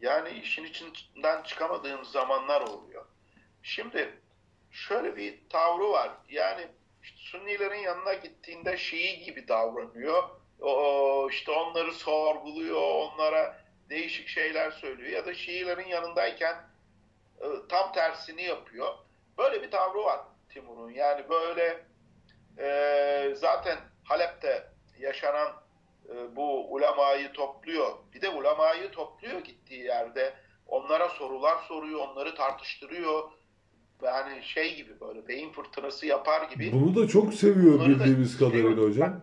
[0.00, 3.04] yani işin içinden çıkamadığım zamanlar oluyor.
[3.62, 4.20] Şimdi
[4.70, 6.10] şöyle bir tavrı var.
[6.28, 6.68] Yani
[7.02, 10.22] işte Sünnilerin yanına gittiğinde Şii gibi davranıyor.
[10.60, 15.10] O, işte onları sorguluyor, onlara değişik şeyler söylüyor.
[15.10, 16.54] Ya da Şiilerin yanındayken
[17.40, 18.94] e, tam tersini yapıyor.
[19.38, 20.90] Böyle bir tavrı var Timur'un.
[20.90, 21.84] Yani böyle
[22.58, 24.66] e, zaten Halep'te
[24.98, 25.52] yaşanan
[26.08, 27.96] e, bu ulemayı topluyor.
[28.14, 30.34] Bir de ulemayı topluyor gittiği yerde.
[30.66, 33.30] Onlara sorular soruyor, onları tartıştırıyor.
[34.02, 36.72] Yani şey gibi böyle beyin fırtınası yapar gibi.
[36.72, 38.88] Bunu da çok seviyor Bunları da bildiğimiz kadarıyla seviyor.
[38.88, 39.20] hocam.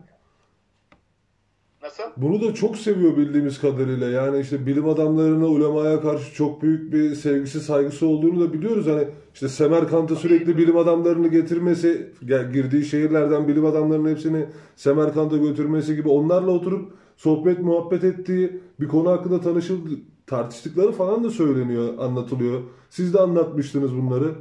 [1.84, 2.04] Nasıl?
[2.18, 4.10] Bunu da çok seviyor bildiğimiz kadarıyla.
[4.10, 8.88] Yani işte bilim adamlarına, ulemaya karşı çok büyük bir sevgisi, saygısı olduğunu da biliyoruz.
[8.88, 12.14] Hani işte Semerkant'a sürekli bilim adamlarını getirmesi,
[12.54, 19.10] girdiği şehirlerden bilim adamlarının hepsini Semerkant'a götürmesi gibi onlarla oturup sohbet, muhabbet ettiği bir konu
[19.10, 19.90] hakkında tanışıldı,
[20.28, 22.62] tartıştıkları falan da söyleniyor, anlatılıyor.
[22.90, 24.36] Siz de anlatmıştınız bunları.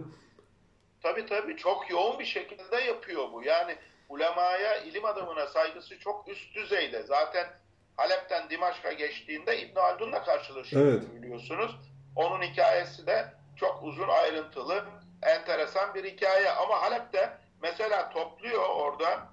[1.06, 3.42] Tabii tabii çok yoğun bir şekilde yapıyor bu.
[3.42, 3.76] Yani
[4.08, 7.02] ulemaya, ilim adamına saygısı çok üst düzeyde.
[7.02, 7.46] Zaten
[7.96, 11.02] Halep'ten Dimaşk'a geçtiğinde İbn Haldun'la karşılaşıyor Evet.
[11.14, 11.76] biliyorsunuz.
[12.16, 13.24] Onun hikayesi de
[13.56, 14.84] çok uzun ayrıntılı,
[15.22, 16.50] enteresan bir hikaye.
[16.50, 17.30] Ama Halep'te
[17.62, 19.28] mesela topluyor orada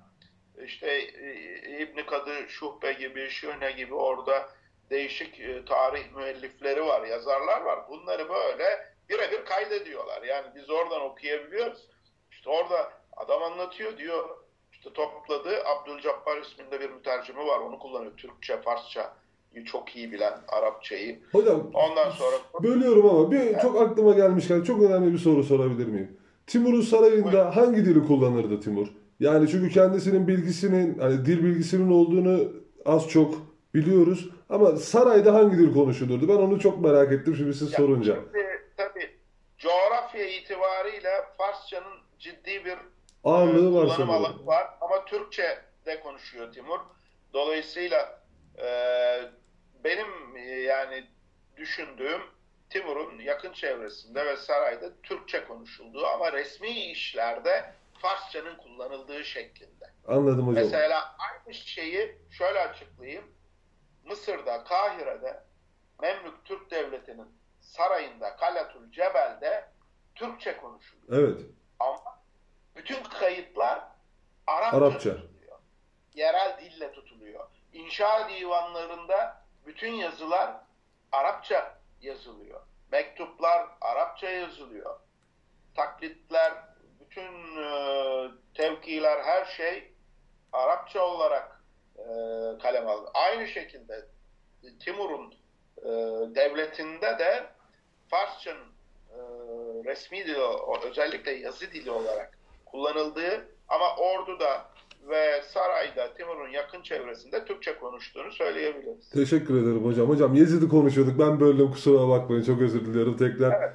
[0.66, 4.50] işte e, İbn Kadı Şuhbe gibi, Şühne gibi orada
[4.90, 7.80] değişik e, tarih müellifleri var, yazarlar var.
[7.90, 10.24] Bunları böyle birebir kaydediyorlar.
[10.24, 11.90] Yani biz oradan okuyabiliyoruz.
[12.32, 14.30] İşte orada adam anlatıyor diyor.
[14.72, 15.50] İşte topladı.
[15.66, 17.60] Abdülcabbar isminde bir mütercimi var.
[17.60, 18.12] Onu kullanıyor.
[18.18, 19.14] Türkçe, Farsça
[19.66, 21.20] çok iyi bilen Arapçayı.
[21.32, 26.18] Hocam Ondan sonra bölüyorum ama bir çok aklıma gelmişken çok önemli bir soru sorabilir miyim?
[26.48, 28.88] Timur'un sarayında hangi dili kullanırdı Timur?
[29.20, 32.40] Yani çünkü kendisinin bilgisinin hani dil bilgisinin olduğunu
[32.86, 33.36] az çok
[33.74, 36.28] biliyoruz ama sarayda hangi dil konuşulurdu?
[36.28, 38.16] Ben onu çok merak ettim şimdi siz Ya sorunca.
[38.16, 39.20] Şimdi tabii
[39.58, 42.78] coğrafya itibariyle Farsçanın ciddi bir
[43.24, 44.10] Ağırlığı e, var kullanım sanırım.
[44.10, 44.68] alanı var.
[44.82, 46.80] Ama Türkçe de konuşuyor Timur.
[47.34, 48.20] Dolayısıyla
[48.58, 48.68] e,
[49.84, 51.08] benim e, yani
[51.58, 52.22] düşündüğüm
[52.70, 59.86] Timur'un yakın çevresinde ve sarayda Türkçe konuşulduğu ama resmi işlerde Farsçanın kullanıldığı şeklinde.
[60.08, 60.64] Anladım hocam.
[60.64, 63.24] Mesela aynı şeyi şöyle açıklayayım.
[64.06, 65.44] Mısır'da, Kahire'de
[66.02, 67.28] Memlük Türk Devleti'nin
[67.64, 69.66] sarayında, Kalatul Cebel'de
[70.16, 71.24] Türkçe konuşuluyor.
[71.24, 71.42] Evet.
[71.80, 72.20] Ama
[72.76, 73.82] bütün kayıtlar
[74.48, 75.16] Arapça, Arapça.
[75.16, 75.60] tutuluyor.
[76.14, 77.48] Yerel dille tutuluyor.
[77.74, 80.56] İnşa divanlarında bütün yazılar
[81.12, 82.62] Arapça yazılıyor.
[82.92, 85.00] Mektuplar Arapça yazılıyor.
[85.76, 86.54] Taklitler,
[87.00, 89.94] bütün e, tevkiler, her şey
[90.54, 91.64] Arapça olarak
[91.98, 92.04] e,
[92.62, 93.12] kalem aldı.
[93.14, 94.06] Aynı şekilde
[94.80, 95.36] Timur'un
[95.84, 95.90] e,
[96.36, 97.44] devletinde de
[98.08, 98.68] Farsçanın
[99.10, 99.20] e,
[99.86, 100.38] resmi dili,
[100.90, 104.66] özellikle yazı dili olarak kullanıldığı ama orduda
[105.10, 109.10] ve sarayda Timur'un yakın çevresinde Türkçe konuştuğunu söyleyebiliriz.
[109.10, 110.10] Teşekkür ederim hocam.
[110.10, 111.20] Hocam Yezid'i konuşuyorduk.
[111.20, 112.44] Ben böldüm kusura bakmayın.
[112.44, 113.62] Çok özür diliyorum tekrar.
[113.62, 113.74] Evet.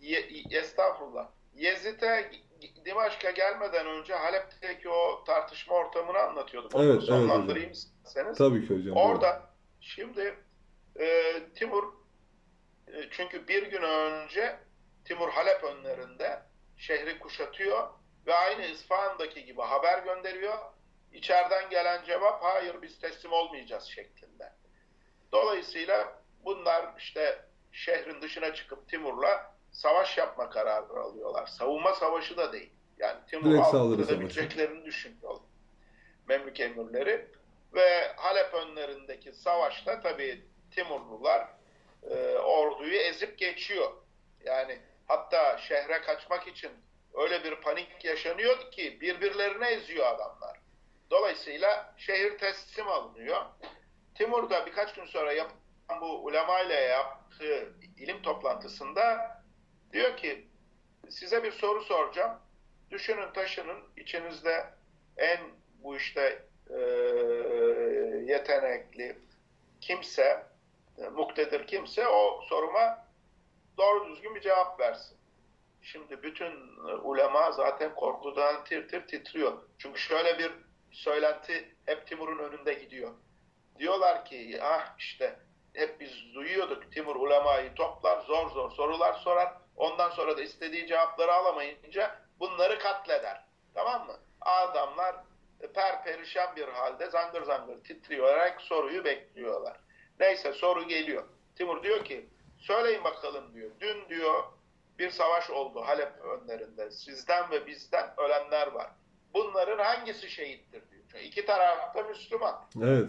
[0.00, 1.28] Ye, estağfurullah.
[1.56, 2.30] Yezid'e
[2.84, 6.70] Dimaşk'a gelmeden önce Halep'teki o tartışma ortamını anlatıyordum.
[6.74, 8.38] Onu evet, sonlandırayım evet isterseniz.
[8.38, 8.96] Tabii ki hocam.
[8.96, 9.42] Orada
[9.80, 10.34] şimdi
[11.00, 11.92] e, Timur
[12.88, 14.56] e, çünkü bir gün önce
[15.04, 16.42] Timur Halep önlerinde
[16.76, 17.88] şehri kuşatıyor
[18.26, 20.58] ve aynı İsfahan'daki gibi haber gönderiyor.
[21.12, 24.52] İçeriden gelen cevap hayır biz teslim olmayacağız şeklinde.
[25.32, 31.46] Dolayısıyla bunlar işte şehrin dışına çıkıp Timur'la savaş yapma kararı alıyorlar.
[31.46, 32.70] Savunma savaşı da değil.
[32.98, 35.42] Yani Timur'u aldırabileceklerini düşünüyorlar.
[36.28, 37.26] Memlük emirleri.
[37.74, 41.48] Ve Halep önlerindeki savaşta tabii Timurlular
[42.02, 43.92] e, orduyu ezip geçiyor.
[44.44, 46.70] Yani hatta şehre kaçmak için
[47.14, 50.60] öyle bir panik yaşanıyor ki birbirlerine eziyor adamlar.
[51.10, 53.46] Dolayısıyla şehir teslim alınıyor.
[54.14, 59.30] Timur da birkaç gün sonra yapılan bu ulema ile yaptığı ilim toplantısında
[59.92, 60.48] diyor ki
[61.08, 62.38] size bir soru soracağım.
[62.90, 64.66] Düşünün taşının içinizde
[65.16, 65.40] en
[65.82, 66.78] bu işte e,
[68.24, 69.16] yetenekli
[69.80, 70.42] kimse,
[71.00, 73.06] e, muktedir kimse o soruma
[73.78, 75.16] doğru düzgün bir cevap versin.
[75.82, 79.52] Şimdi bütün ulema zaten korkudan tir tir titriyor.
[79.78, 80.52] Çünkü şöyle bir
[80.92, 83.10] söylenti hep Timur'un önünde gidiyor.
[83.78, 85.38] Diyorlar ki ah işte
[85.74, 89.52] hep biz duyuyorduk Timur ulemayı toplar zor zor sorular sorar.
[89.76, 93.44] Ondan sonra da istediği cevapları alamayınca bunları katleder.
[93.74, 94.16] Tamam mı?
[94.40, 95.16] Adamlar
[95.74, 99.76] per perişan bir halde zangır zangır titriyorlar soruyu bekliyorlar.
[100.20, 101.24] Neyse soru geliyor.
[101.56, 102.26] Timur diyor ki
[102.58, 103.70] söyleyin bakalım diyor.
[103.80, 104.44] Dün diyor
[104.98, 106.90] bir savaş oldu Halep önlerinde.
[106.90, 108.90] Sizden ve bizden ölenler var.
[109.34, 111.02] Bunların hangisi şehittir diyor.
[111.12, 112.64] Çünkü iki tarafta Müslüman.
[112.82, 113.08] Evet.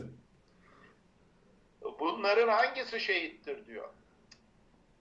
[2.00, 3.90] Bunların hangisi şehittir diyor.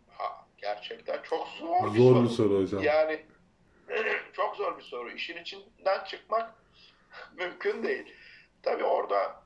[0.09, 2.25] Ha, gerçekten çok zor bir zor soru.
[2.25, 2.83] bir soru hocam.
[2.83, 3.27] Yani
[4.33, 5.11] çok zor bir soru.
[5.11, 6.55] İşin içinden çıkmak
[7.37, 8.14] mümkün değil.
[8.62, 9.42] Tabi orada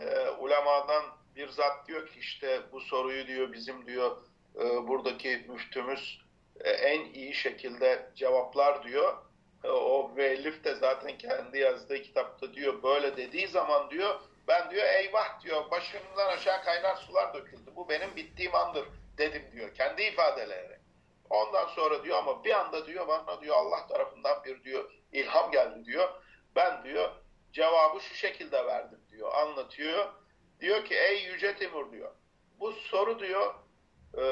[0.00, 4.16] e, ulemadan bir zat diyor ki işte bu soruyu diyor bizim diyor
[4.56, 6.20] e, buradaki müftümüz
[6.60, 9.16] e, en iyi şekilde cevaplar diyor.
[9.64, 14.84] E, o müellif de zaten kendi yazdığı kitapta diyor böyle dediği zaman diyor ben diyor
[14.84, 17.70] eyvah diyor başımdan aşağı kaynar sular döküldü.
[17.76, 18.84] Bu benim bittiğim andır
[19.18, 20.78] dedim diyor kendi ifadeleri.
[21.30, 25.84] Ondan sonra diyor ama bir anda diyor bana diyor Allah tarafından bir diyor ilham geldi
[25.84, 26.08] diyor.
[26.56, 27.10] Ben diyor
[27.52, 30.08] cevabı şu şekilde verdim diyor anlatıyor.
[30.60, 32.10] Diyor ki ey Yüce Timur diyor
[32.60, 33.54] bu soru diyor
[34.14, 34.24] e,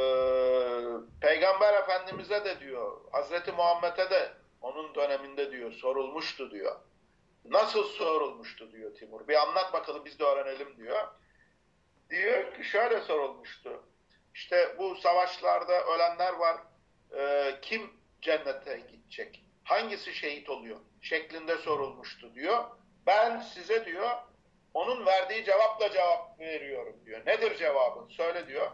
[1.20, 6.76] Peygamber Efendimiz'e de diyor Hazreti Muhammed'e de onun döneminde diyor sorulmuştu diyor.
[7.44, 9.28] Nasıl sorulmuştu diyor Timur.
[9.28, 11.08] Bir anlat bakalım biz de öğrenelim diyor.
[12.10, 13.82] Diyor ki şöyle sorulmuştu.
[14.34, 16.56] İşte bu savaşlarda ölenler var.
[17.16, 17.90] E, kim
[18.22, 19.44] cennete gidecek?
[19.64, 20.80] Hangisi şehit oluyor?
[21.00, 22.64] Şeklinde sorulmuştu diyor.
[23.06, 24.10] Ben size diyor
[24.76, 27.26] onun verdiği cevapla cevap veriyorum diyor.
[27.26, 28.08] Nedir cevabın?
[28.08, 28.70] Söyle diyor.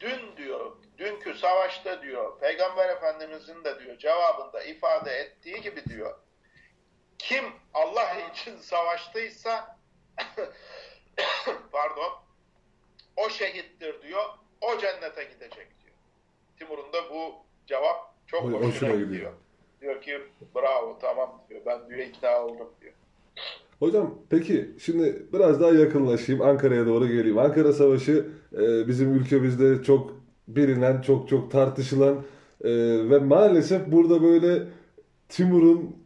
[0.00, 6.18] Dün diyor, dünkü savaşta diyor, Peygamber Efendimizin de diyor cevabında ifade ettiği gibi diyor.
[7.18, 9.78] Kim Allah için savaştıysa
[11.72, 12.12] pardon
[13.16, 14.24] o şehittir diyor.
[14.60, 15.94] O cennete gidecek diyor.
[16.58, 17.34] Timur'un da bu
[17.66, 19.08] cevap çok hoşuna, hoşuna gidiyor.
[19.08, 19.32] gidiyor.
[19.80, 20.22] Diyor ki
[20.54, 21.60] bravo tamam diyor.
[21.66, 22.94] Ben diyor ikna oldum diyor.
[23.82, 26.42] Hocam peki şimdi biraz daha yakınlaşayım.
[26.42, 27.38] Ankara'ya doğru geleyim.
[27.38, 28.26] Ankara Savaşı
[28.58, 30.16] e, bizim ülkemizde çok
[30.48, 32.16] bilinen, çok çok tartışılan
[32.64, 32.70] e,
[33.10, 34.62] ve maalesef burada böyle
[35.28, 35.96] Timur'un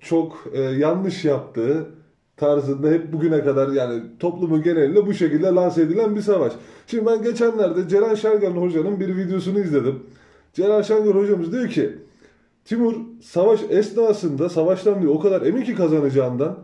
[0.00, 1.86] çok e, yanlış yaptığı
[2.36, 6.52] tarzında hep bugüne kadar yani toplumun genelinde bu şekilde lanse edilen bir savaş.
[6.86, 10.02] Şimdi ben geçenlerde Ceren Şergen hocanın bir videosunu izledim.
[10.52, 11.92] Ceren Şergen hocamız diyor ki
[12.64, 16.58] Timur savaş esnasında savaştan diyor o kadar emin ki kazanacağından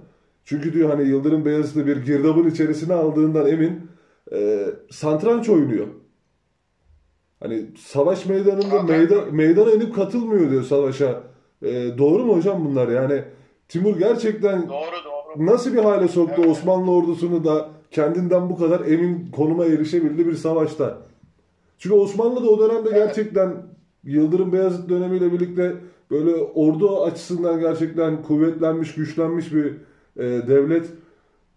[0.44, 3.80] çünkü diyor hani Yıldırım Beyazıt'ı bir girdabın içerisine aldığından emin
[4.32, 5.86] e, santranç oynuyor.
[7.40, 11.22] Hani savaş meydanında meydan, meydana inip katılmıyor diyor savaşa.
[11.62, 12.88] E, doğru mu hocam bunlar?
[12.88, 13.24] Yani
[13.68, 14.70] Timur gerçekten doğru,
[15.04, 15.46] doğru.
[15.46, 16.50] nasıl bir hale soktu evet.
[16.50, 20.98] Osmanlı ordusunu da kendinden bu kadar emin konuma erişebildi bir savaşta?
[21.78, 23.06] Çünkü Osmanlı da o dönemde evet.
[23.06, 23.52] gerçekten
[24.04, 25.74] Yıldırım Beyazıt dönemiyle birlikte
[26.10, 29.74] böyle ordu açısından gerçekten kuvvetlenmiş, güçlenmiş bir
[30.16, 30.86] e, devlet.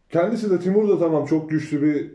[0.09, 2.11] Kendisi de Timur da tamam çok güçlü bir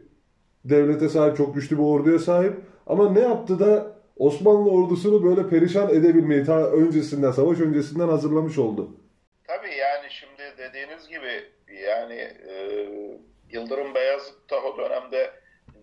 [0.64, 2.52] devlete sahip, çok güçlü bir orduya sahip.
[2.86, 8.96] Ama ne yaptı da Osmanlı ordusunu böyle perişan edebilmeyi ta öncesinden, savaş öncesinden hazırlamış oldu.
[9.46, 11.44] Tabii yani şimdi dediğiniz gibi
[11.88, 12.14] yani
[12.48, 12.86] e,
[13.50, 15.30] Yıldırım Beyazıt da o dönemde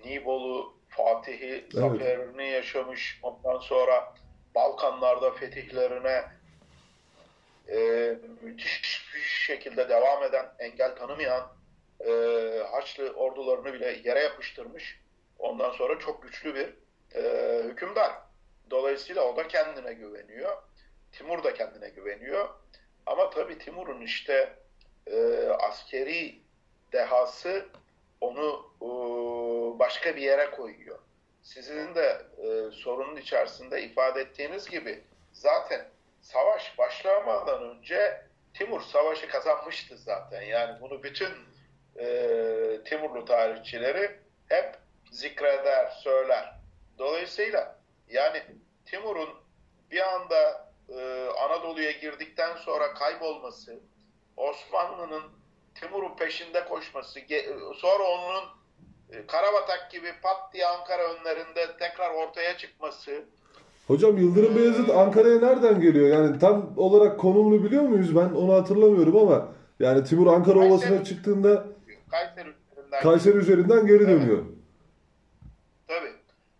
[0.05, 1.73] Nibolu, Fatih'i, evet.
[1.73, 3.19] zaferini yaşamış.
[3.23, 4.13] Ondan sonra
[4.55, 6.23] Balkanlarda fetihlerine
[7.69, 7.77] e,
[8.41, 11.47] müthiş bir şekilde devam eden, engel tanımayan
[11.99, 12.11] e,
[12.71, 14.99] Haçlı ordularını bile yere yapıştırmış.
[15.39, 16.73] Ondan sonra çok güçlü bir
[17.15, 18.11] e, hükümdar.
[18.69, 20.57] Dolayısıyla o da kendine güveniyor.
[21.11, 22.49] Timur da kendine güveniyor.
[23.05, 24.53] Ama tabii Timur'un işte
[25.07, 26.41] e, askeri
[26.93, 27.65] dehası
[28.21, 28.89] onu e,
[29.79, 30.99] başka bir yere koyuyor.
[31.43, 35.03] Sizin de e, sorunun içerisinde ifade ettiğiniz gibi
[35.33, 35.87] zaten
[36.31, 38.21] savaş başlamadan önce
[38.53, 40.41] Timur savaşı kazanmıştı zaten.
[40.41, 41.31] Yani bunu bütün
[41.99, 42.05] e,
[42.85, 44.19] Timurlu tarihçileri
[44.49, 44.75] hep
[45.11, 46.53] zikreder, söyler.
[46.97, 48.43] Dolayısıyla yani
[48.85, 49.29] Timur'un
[49.91, 53.79] bir anda e, Anadolu'ya girdikten sonra kaybolması,
[54.37, 55.23] Osmanlı'nın
[55.75, 57.19] Timur'un peşinde koşması,
[57.75, 58.43] sonra onun
[59.11, 63.25] e, Karabatak gibi pat diye Ankara önlerinde tekrar ortaya çıkması.
[63.87, 66.07] Hocam Yıldırım Beyazıt Ankara'ya nereden geliyor?
[66.07, 68.15] Yani tam olarak konumunu biliyor muyuz?
[68.15, 69.47] Ben onu hatırlamıyorum ama
[69.79, 71.65] yani Timur Ankara Kayseri, Ovası'na çıktığında
[72.11, 74.45] Kayseri üzerinden, Kayseri üzerinden geri dönüyor.
[75.87, 76.11] Tabii.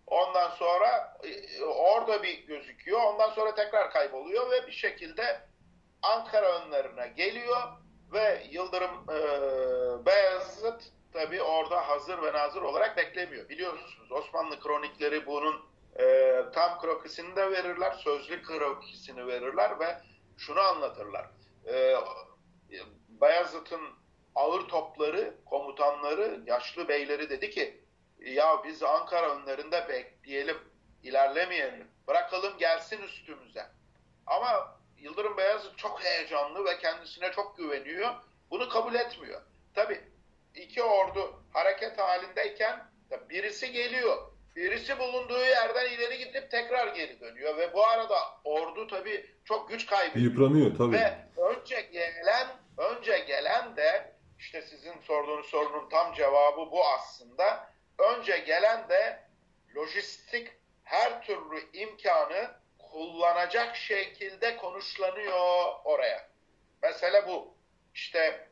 [0.06, 3.00] Ondan sonra e, orada bir gözüküyor.
[3.12, 5.22] Ondan sonra tekrar kayboluyor ve bir şekilde
[6.02, 7.58] Ankara önlerine geliyor
[8.12, 9.18] ve Yıldırım e,
[10.06, 13.48] Beyazıt tabii orada hazır ve nazır olarak beklemiyor.
[13.48, 15.54] Biliyorsunuz Osmanlı kronikleri bunun
[15.98, 19.98] e, tam krokisini de verirler, sözlü krokisini verirler ve
[20.36, 21.26] şunu anlatırlar.
[21.66, 21.94] E,
[23.08, 23.80] Bayezid'in
[24.34, 27.84] ağır topları, komutanları, yaşlı beyleri dedi ki
[28.18, 30.58] ya biz Ankara önlerinde bekleyelim,
[31.02, 33.66] ilerlemeyelim, bırakalım gelsin üstümüze.
[34.26, 38.14] Ama Yıldırım Beyazıt çok heyecanlı ve kendisine çok güveniyor.
[38.50, 39.42] Bunu kabul etmiyor.
[39.74, 40.00] Tabi
[40.54, 42.90] iki ordu hareket halindeyken
[43.30, 44.32] birisi geliyor.
[44.58, 49.86] Birisi bulunduğu yerden ileri gidip tekrar geri dönüyor ve bu arada ordu tabi çok güç
[49.86, 50.30] kaybediyor.
[50.30, 50.92] Yıpranıyor tabi.
[50.92, 52.46] Ve önce gelen
[52.78, 57.70] önce gelen de işte sizin sorduğunuz sorunun tam cevabı bu aslında.
[57.98, 59.22] Önce gelen de
[59.76, 60.48] lojistik
[60.84, 66.28] her türlü imkanı kullanacak şekilde konuşlanıyor oraya.
[66.82, 67.54] Mesele bu.
[67.94, 68.48] İşte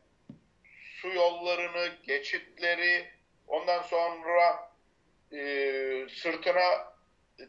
[1.00, 3.11] su yollarını, geçitleri,
[3.46, 4.70] ondan sonra
[5.33, 6.93] e, sırtına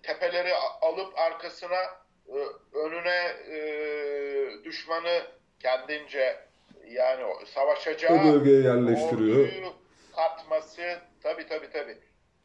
[0.04, 1.82] tepeleri alıp arkasına
[2.28, 2.38] e,
[2.74, 5.22] önüne e, düşmanı
[5.60, 6.48] kendince
[6.88, 9.74] yani savaşacağı o bölgeye yerleştiriyor.
[10.16, 11.98] katması tabi tabi tabi.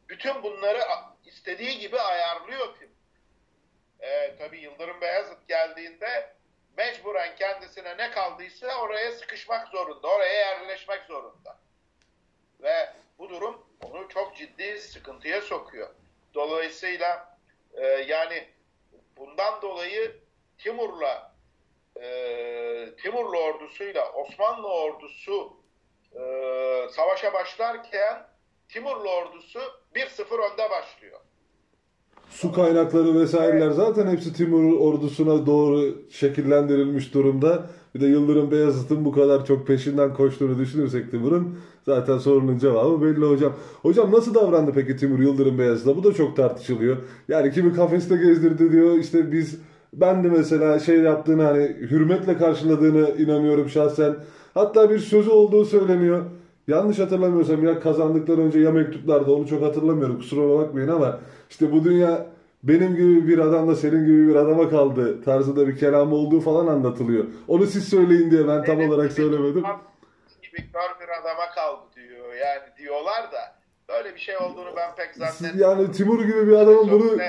[0.08, 0.80] Bütün bunları
[1.26, 2.88] istediği gibi ayarlıyor Tim.
[4.00, 6.34] Ee, tabi Yıldırım Beyazıt geldiğinde
[6.76, 11.58] mecburen kendisine ne kaldıysa oraya sıkışmak zorunda, oraya yerleşmek zorunda.
[12.62, 15.88] Ve bu durum onu çok ciddi sıkıntıya sokuyor.
[16.34, 17.36] Dolayısıyla
[17.74, 18.44] e, yani
[19.16, 20.12] bundan dolayı
[20.58, 21.32] Timur'la
[22.00, 22.06] e,
[23.02, 25.52] Timurlu ordusuyla Osmanlı ordusu
[26.14, 26.20] e,
[26.90, 28.26] savaşa başlarken
[28.68, 29.58] Timurlu ordusu
[29.94, 31.20] 1-0 önde başlıyor.
[32.30, 33.76] Su kaynakları vesaireler evet.
[33.76, 37.66] zaten hepsi Timur ordusuna doğru şekillendirilmiş durumda.
[37.94, 43.24] Bir de Yıldırım Beyazıt'ın bu kadar çok peşinden koştuğunu düşünürsek Timur'un zaten sorunun cevabı belli
[43.24, 43.52] hocam.
[43.82, 45.96] Hocam nasıl davrandı peki Timur Yıldırım Beyazıt'a?
[45.96, 46.96] Bu da çok tartışılıyor.
[47.28, 49.58] Yani kimi kafeste gezdirdi diyor işte biz
[49.92, 54.16] ben de mesela şey yaptığını hani hürmetle karşıladığını inanıyorum şahsen.
[54.54, 56.22] Hatta bir sözü olduğu söyleniyor.
[56.68, 61.18] Yanlış hatırlamıyorsam ya kazandıktan önce ya mektuplarda onu çok hatırlamıyorum kusura bakmayın ama
[61.50, 62.26] işte bu dünya
[62.62, 67.24] benim gibi bir adamla senin gibi bir adama kaldı tarzında bir kelam olduğu falan anlatılıyor.
[67.48, 69.62] Onu siz söyleyin diye ben tam benim olarak söylemedim.
[70.52, 73.54] Gibi kör bir adama kaldı diyor yani diyorlar da
[73.88, 75.60] böyle bir şey olduğunu ben pek zannetmiyorum.
[75.60, 77.22] Yani Timur gibi bir adamın bunu...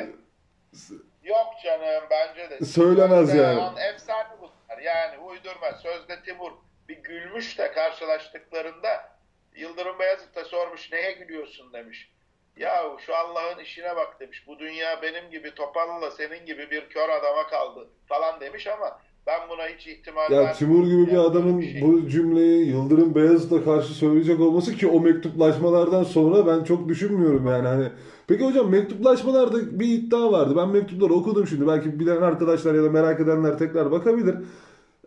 [1.24, 2.66] Yok canım bence de.
[2.66, 3.80] Söylemez Sözde yani.
[3.80, 5.72] Efsane bunlar yani uydurma.
[5.72, 6.52] Sözde Timur
[6.90, 9.14] bir gülmüş de karşılaştıklarında
[9.56, 12.12] Yıldırım Beyazıt da sormuş neye gülüyorsun demiş.
[12.58, 14.48] Ya şu Allah'ın işine bak demiş.
[14.48, 19.40] Bu dünya benim gibi topalla senin gibi bir kör adama kaldı falan demiş ama Ben
[19.50, 20.54] buna hiç ihtimal Ya.
[20.54, 21.82] Timur gibi bir adamın bir şey.
[21.82, 27.68] bu cümleyi Yıldırım Beyazıt'a karşı söyleyecek olması ki o mektuplaşmalardan sonra ben çok düşünmüyorum yani
[27.68, 27.86] hani.
[28.28, 30.54] Peki hocam mektuplaşmalarda bir iddia vardı.
[30.58, 31.68] Ben mektupları okudum şimdi.
[31.68, 34.36] Belki bilen arkadaşlar ya da merak edenler tekrar bakabilir.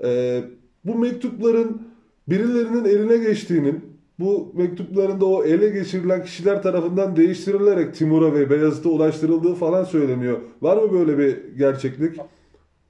[0.05, 0.45] Ee,
[0.85, 1.83] bu mektupların
[2.29, 8.89] birilerinin eline geçtiğinin, bu mektupların da o ele geçirilen kişiler tarafından değiştirilerek Timur'a ve Beyazıt'a
[8.89, 10.39] ulaştırıldığı falan söyleniyor.
[10.63, 12.17] Var mı böyle bir gerçeklik?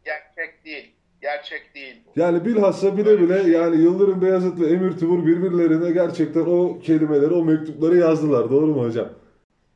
[0.05, 0.95] Gerçek değil.
[1.27, 2.20] Gerçek değil bu.
[2.20, 7.45] Yani bilhassa bile bile yani Yıldırım Beyazıt ve Emir Timur birbirlerine gerçekten o kelimeleri, o
[7.45, 8.51] mektupları yazdılar.
[8.51, 9.09] Doğru mu hocam?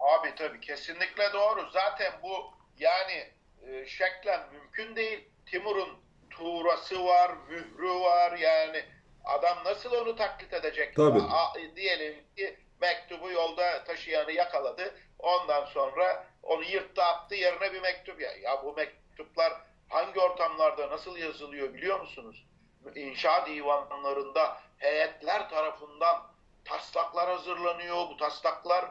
[0.00, 1.60] Abi tabii kesinlikle doğru.
[1.72, 2.32] Zaten bu
[2.78, 3.24] yani
[3.66, 5.24] e, şeklen mümkün değil.
[5.46, 5.88] Timur'un
[6.30, 8.82] tuğrası var, mührü var yani.
[9.24, 10.96] Adam nasıl onu taklit edecek?
[10.96, 11.20] Tabii.
[11.20, 14.94] A- diyelim ki mektubu yolda taşıyanı yakaladı.
[15.18, 18.30] Ondan sonra onu yırttı attı yerine bir mektup ya.
[18.42, 19.52] Ya bu mektuplar
[19.90, 22.46] hangi ortamlarda nasıl yazılıyor biliyor musunuz?
[22.94, 26.22] İnşa divanlarında heyetler tarafından
[26.64, 27.96] taslaklar hazırlanıyor.
[27.96, 28.84] Bu taslaklar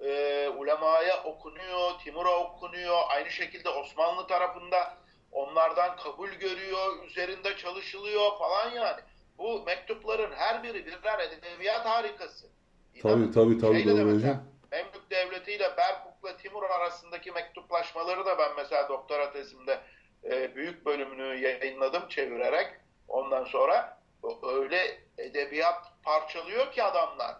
[0.00, 2.98] e, ulemaya okunuyor, Timur'a okunuyor.
[3.08, 4.94] Aynı şekilde Osmanlı tarafında
[5.32, 9.00] onlardan kabul görüyor, üzerinde çalışılıyor falan yani.
[9.38, 12.46] Bu mektupların her biri birer edebiyat harikası.
[13.02, 14.44] Tabii tabii tabii Şeyle doğru hocam.
[14.72, 19.80] Memlük Devleti ile Berkuk'la Timur arasındaki mektuplaşmaları da ben mesela doktora tezimde
[20.24, 22.66] e, büyük bölümünü yayınladım çevirerek.
[23.08, 23.98] Ondan sonra
[24.42, 27.36] öyle edebiyat parçalıyor ki adamlar.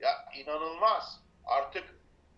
[0.00, 1.20] Ya inanılmaz.
[1.46, 1.84] Artık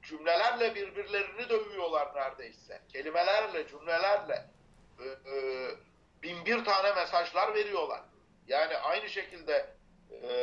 [0.03, 2.81] cümlelerle birbirlerini dövüyorlar neredeyse.
[2.93, 4.45] Kelimelerle, cümlelerle
[6.23, 8.01] bin bir tane mesajlar veriyorlar.
[8.49, 9.67] Yani aynı şekilde
[10.23, 10.37] e,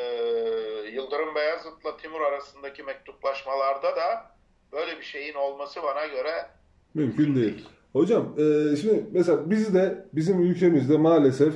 [0.92, 4.32] Yıldırım Beyazıt'la Timur arasındaki mektuplaşmalarda da
[4.72, 6.50] böyle bir şeyin olması bana göre
[6.94, 7.70] Mümkün değil.
[7.94, 11.54] Hocam e, şimdi mesela bizde, bizim ülkemizde maalesef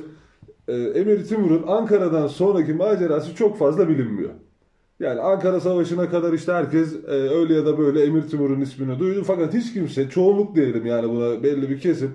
[0.68, 4.30] e, Emir Timur'un Ankara'dan sonraki macerası çok fazla bilinmiyor.
[5.00, 9.24] Yani Ankara Savaşı'na kadar işte herkes e, öyle ya da böyle Emir Timur'un ismini duydu.
[9.26, 12.10] Fakat hiç kimse, çoğunluk diyelim yani buna belli bir kesim,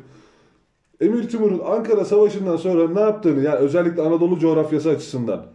[1.01, 5.45] Emir Timur'un Ankara Savaşı'ndan sonra ne yaptığını yani özellikle Anadolu coğrafyası açısından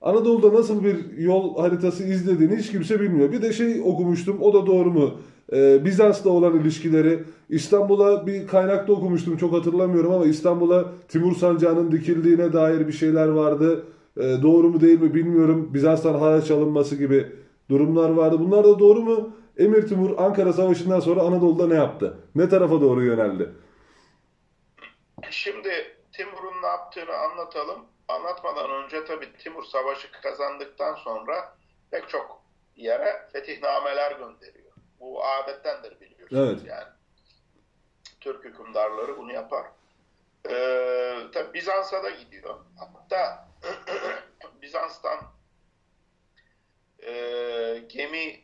[0.00, 3.32] Anadolu'da nasıl bir yol haritası izlediğini hiç kimse bilmiyor.
[3.32, 5.14] Bir de şey okumuştum o da doğru mu?
[5.52, 12.52] Ee, Bizans'la olan ilişkileri İstanbul'a bir kaynakta okumuştum çok hatırlamıyorum ama İstanbul'a Timur Sancağı'nın dikildiğine
[12.52, 13.84] dair bir şeyler vardı.
[14.16, 15.70] Ee, doğru mu değil mi bilmiyorum.
[15.74, 17.32] Bizans'tan haraç alınması gibi
[17.70, 18.36] durumlar vardı.
[18.40, 19.36] Bunlar da doğru mu?
[19.58, 22.18] Emir Timur Ankara Savaşı'ndan sonra Anadolu'da ne yaptı?
[22.34, 23.52] Ne tarafa doğru yöneldi?
[25.30, 25.70] Şimdi
[26.12, 27.78] Timur'un ne yaptığını anlatalım.
[28.08, 31.56] Anlatmadan önce tabii Timur savaşı kazandıktan sonra
[31.90, 32.42] pek çok
[32.76, 34.67] yere fetihnameler gönderiyor.
[35.00, 36.66] Bu adettendir biliyorsunuz Evet.
[36.66, 36.88] yani.
[38.20, 39.66] Türk hükümdarları bunu yapar.
[40.50, 42.60] Ee, tabii Bizans'a da gidiyor.
[42.78, 43.48] Hatta
[44.62, 45.18] Bizans'tan
[47.06, 47.12] e,
[47.88, 48.40] gemi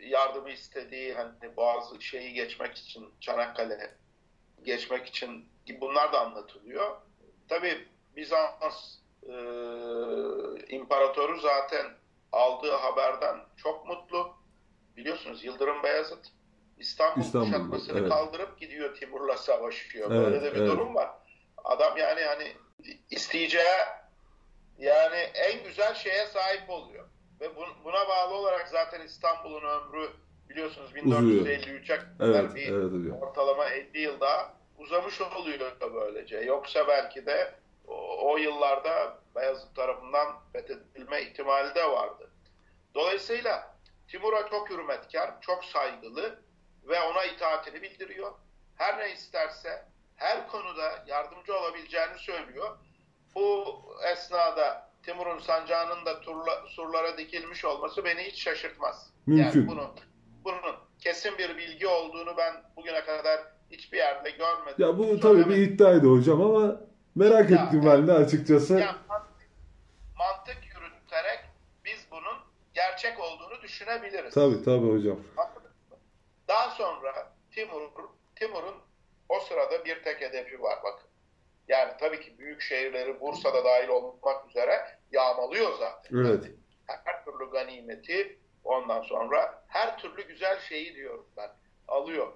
[0.00, 3.94] yardımı istediği hani bazı şeyi geçmek için Çanakkale
[4.62, 5.48] geçmek için
[5.80, 6.96] bunlar da anlatılıyor.
[7.48, 9.34] Tabii Bizans e,
[10.68, 11.86] imparatoru zaten
[12.32, 14.37] aldığı haberden çok mutlu.
[14.98, 16.26] Biliyorsunuz Yıldırım Beyazıt
[16.78, 18.08] İstanbul kuşatmasını evet.
[18.08, 20.10] kaldırıp gidiyor Timur'la savaşıyor.
[20.10, 20.70] Evet, Böyle de bir evet.
[20.70, 21.10] durum var.
[21.64, 22.52] Adam yani hani
[23.10, 23.64] isteyeceği
[24.78, 27.04] yani en güzel şeye sahip oluyor.
[27.40, 30.10] Ve bun- buna bağlı olarak zaten İstanbul'un ömrü
[30.48, 31.46] biliyorsunuz Uzuyor.
[31.46, 36.38] 1453'e kadar Evet, bir evet ortalama 50 yıl daha uzamış oluyor böylece.
[36.38, 37.54] Yoksa belki de
[37.86, 42.30] o, o yıllarda Beyazıt tarafından fethedilme ihtimali de vardı.
[42.94, 43.77] Dolayısıyla
[44.08, 46.42] Timur'a çok hürmetkar, çok saygılı
[46.88, 48.32] ve ona itaatini bildiriyor.
[48.76, 49.84] Her ne isterse
[50.16, 52.78] her konuda yardımcı olabileceğini söylüyor.
[53.34, 53.64] Bu
[54.12, 59.10] esnada Timur'un sancağının da turla, surlara dikilmiş olması beni hiç şaşırtmaz.
[59.26, 59.60] Mümkün.
[59.60, 59.90] Yani bunun,
[60.44, 63.40] bunun kesin bir bilgi olduğunu ben bugüne kadar
[63.70, 64.74] hiçbir yerde görmedim.
[64.86, 66.80] Ya bu tabii bir iddiaydı hocam ama
[67.14, 68.72] merak Ya, ettim ben de açıkçası.
[68.72, 69.48] Yani mantık,
[70.18, 71.40] mantık yürüterek
[71.84, 72.38] biz bunun
[72.78, 74.34] gerçek olduğunu düşünebiliriz.
[74.34, 75.18] Tabii tabii hocam.
[76.48, 77.90] Daha sonra Timur,
[78.36, 78.74] Timur'un
[79.28, 81.08] o sırada bir tek hedefi var bakın.
[81.68, 86.18] Yani tabii ki büyük şehirleri Bursa'da dahil olmak üzere yağmalıyor zaten.
[86.18, 86.44] Evet.
[86.86, 91.50] Her türlü ganimeti ondan sonra her türlü güzel şeyi diyorum ben
[91.88, 92.32] alıyor.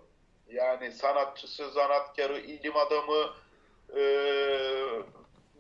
[0.47, 3.31] Yani sanatçısı, zanatkarı, ilim adamı
[3.97, 4.03] e,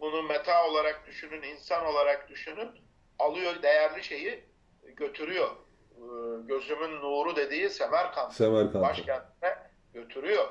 [0.01, 2.71] bunu meta olarak düşünün, insan olarak düşünün
[3.19, 4.52] alıyor değerli şeyi
[4.97, 5.51] götürüyor.
[5.97, 6.03] E,
[6.47, 8.81] gözümün nuru dediği Semerkant Semerkant'a.
[8.83, 9.57] başkentine
[9.95, 10.49] götürüyor.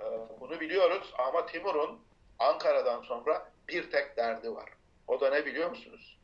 [0.00, 0.04] Ee,
[0.40, 2.00] Bunu biliyoruz ama Timur'un
[2.38, 4.70] Ankara'dan sonra bir tek derdi var.
[5.06, 6.18] O da ne biliyor musunuz?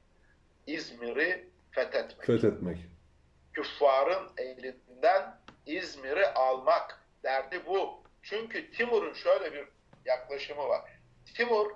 [0.67, 2.27] İzmir'i fethetmek.
[2.27, 2.79] Fethetmek.
[3.53, 8.03] Küffarın elinden İzmir'i almak derdi bu.
[8.23, 9.69] Çünkü Timur'un şöyle bir
[10.05, 10.91] yaklaşımı var.
[11.37, 11.71] Timur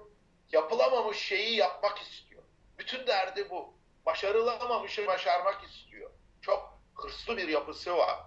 [0.52, 2.42] yapılamamış şeyi yapmak istiyor.
[2.78, 3.74] Bütün derdi bu.
[4.06, 6.10] Başarılamamışı başarmak istiyor.
[6.42, 8.18] Çok hırslı bir yapısı var.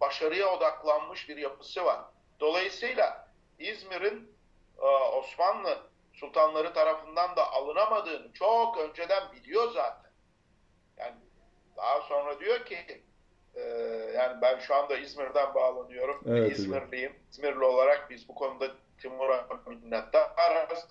[0.00, 2.00] Başarıya odaklanmış bir yapısı var.
[2.40, 3.28] Dolayısıyla
[3.58, 4.36] İzmir'in
[4.78, 5.78] e, Osmanlı
[6.12, 10.10] sultanları tarafından da alınamadığını çok önceden biliyor zaten.
[10.96, 11.16] Yani
[11.76, 13.02] daha sonra diyor ki
[13.54, 13.60] e,
[14.16, 16.24] yani ben şu anda İzmir'den bağlanıyorum.
[16.26, 17.16] Evet, İzmirliyim.
[17.30, 20.86] İzmirli olarak biz bu konuda Timur'a minnettarız.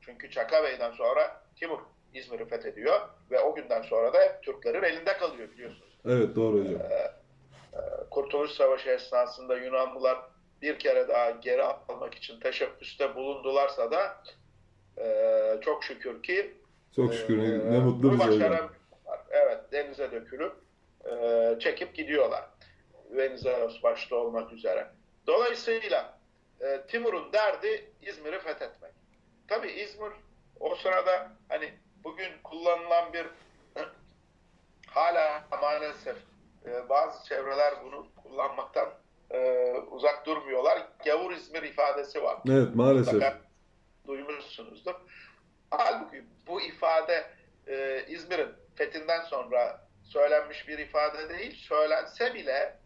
[0.00, 1.80] Çünkü Çaka Bey'den sonra Timur
[2.14, 3.00] İzmir'i fethediyor
[3.30, 5.98] ve o günden sonra da hep Türklerin elinde kalıyor biliyorsunuz.
[6.06, 6.80] Evet doğru hocam.
[8.10, 10.18] Kurtuluş Savaşı esnasında Yunanlılar
[10.62, 14.22] bir kere daha geri almak için teşebbüste bulundularsa da
[14.98, 16.54] e, çok şükür ki
[16.96, 18.70] Çok şükür ne, e, ne mutlu bize hocam.
[19.30, 20.52] Evet denize dökülüp
[21.10, 22.44] e, çekip gidiyorlar.
[23.10, 24.86] Venizelos başta olmak üzere.
[25.26, 26.18] Dolayısıyla
[26.60, 28.92] e, Timur'un derdi İzmir'i fethetmek.
[29.48, 30.12] Tabi İzmir
[30.60, 31.72] o sırada hani
[32.04, 33.26] bugün kullanılan bir
[34.86, 36.16] hala maalesef
[36.66, 38.88] e, bazı çevreler bunu kullanmaktan
[39.30, 40.88] e, uzak durmuyorlar.
[41.04, 42.38] Gavur İzmir ifadesi var.
[42.48, 43.14] Evet maalesef.
[43.14, 43.40] Mutlaka
[44.06, 44.94] duymuşsunuzdur.
[45.70, 47.30] Halbuki bu ifade
[47.66, 51.56] e, İzmir'in fethinden sonra söylenmiş bir ifade değil.
[51.56, 52.80] Söylense bile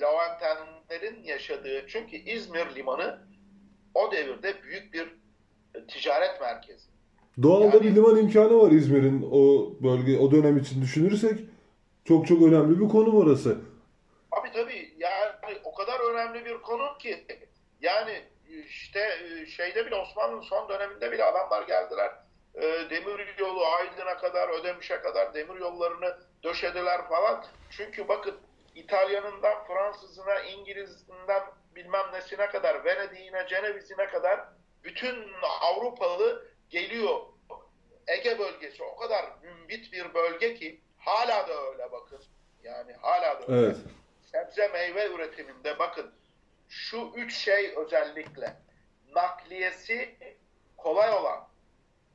[0.00, 3.18] Levantenlerin yaşadığı çünkü İzmir limanı
[3.94, 5.14] o devirde büyük bir
[5.88, 6.93] ticaret merkezi.
[7.42, 11.40] Doğalda Yani- bir liman imkanı var İzmir'in o bölge o dönem için düşünürsek
[12.04, 13.58] çok çok önemli bir konum orası.
[14.32, 17.24] Abi tabii yani o kadar önemli bir konu ki
[17.80, 18.20] yani
[18.68, 22.10] işte e, şeyde bile Osmanlı'nın son döneminde bile adamlar geldiler.
[22.54, 27.44] E, Demir yolu Aydın'a kadar, Ödemiş'e kadar demir yollarını döşediler falan.
[27.70, 28.34] Çünkü bakın
[28.74, 31.42] İtalyanından Fransızına, İngilizinden
[31.76, 34.40] bilmem nesine kadar, Venedik'ine, Ceneviz'ine kadar
[34.84, 35.14] bütün
[35.60, 36.43] Avrupalı
[36.74, 37.20] geliyor.
[38.06, 42.20] Ege bölgesi o kadar mümbit bir bölge ki hala da öyle bakın.
[42.62, 43.76] Yani hala da öyle Evet.
[44.32, 46.14] sebze meyve üretiminde bakın
[46.68, 48.56] şu üç şey özellikle
[49.14, 50.16] nakliyesi
[50.76, 51.48] kolay olan,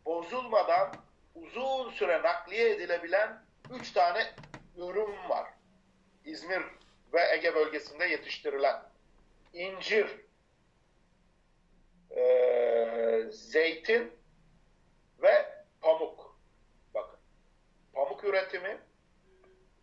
[0.05, 0.95] bozulmadan
[1.35, 3.43] uzun süre nakliye edilebilen
[3.79, 4.33] üç tane
[4.77, 5.47] ürün var.
[6.25, 6.61] İzmir
[7.13, 8.89] ve Ege bölgesinde yetiştirilen.
[9.53, 10.07] incir,
[12.15, 14.18] eee, zeytin
[15.21, 15.45] ve
[15.81, 16.39] pamuk.
[16.93, 17.19] Bakın.
[17.93, 18.79] Pamuk üretimi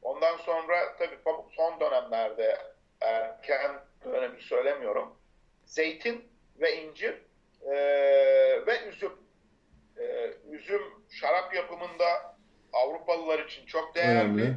[0.07, 2.59] Ondan sonra tabii pamuk son dönemlerde
[3.01, 5.19] erken dönemi söylemiyorum.
[5.65, 6.29] Zeytin
[6.61, 7.23] ve incir
[7.63, 9.13] eee, ve üzüm.
[9.99, 12.37] Eee, üzüm şarap yapımında
[12.73, 14.21] Avrupalılar için çok değerli.
[14.21, 14.57] Önemli.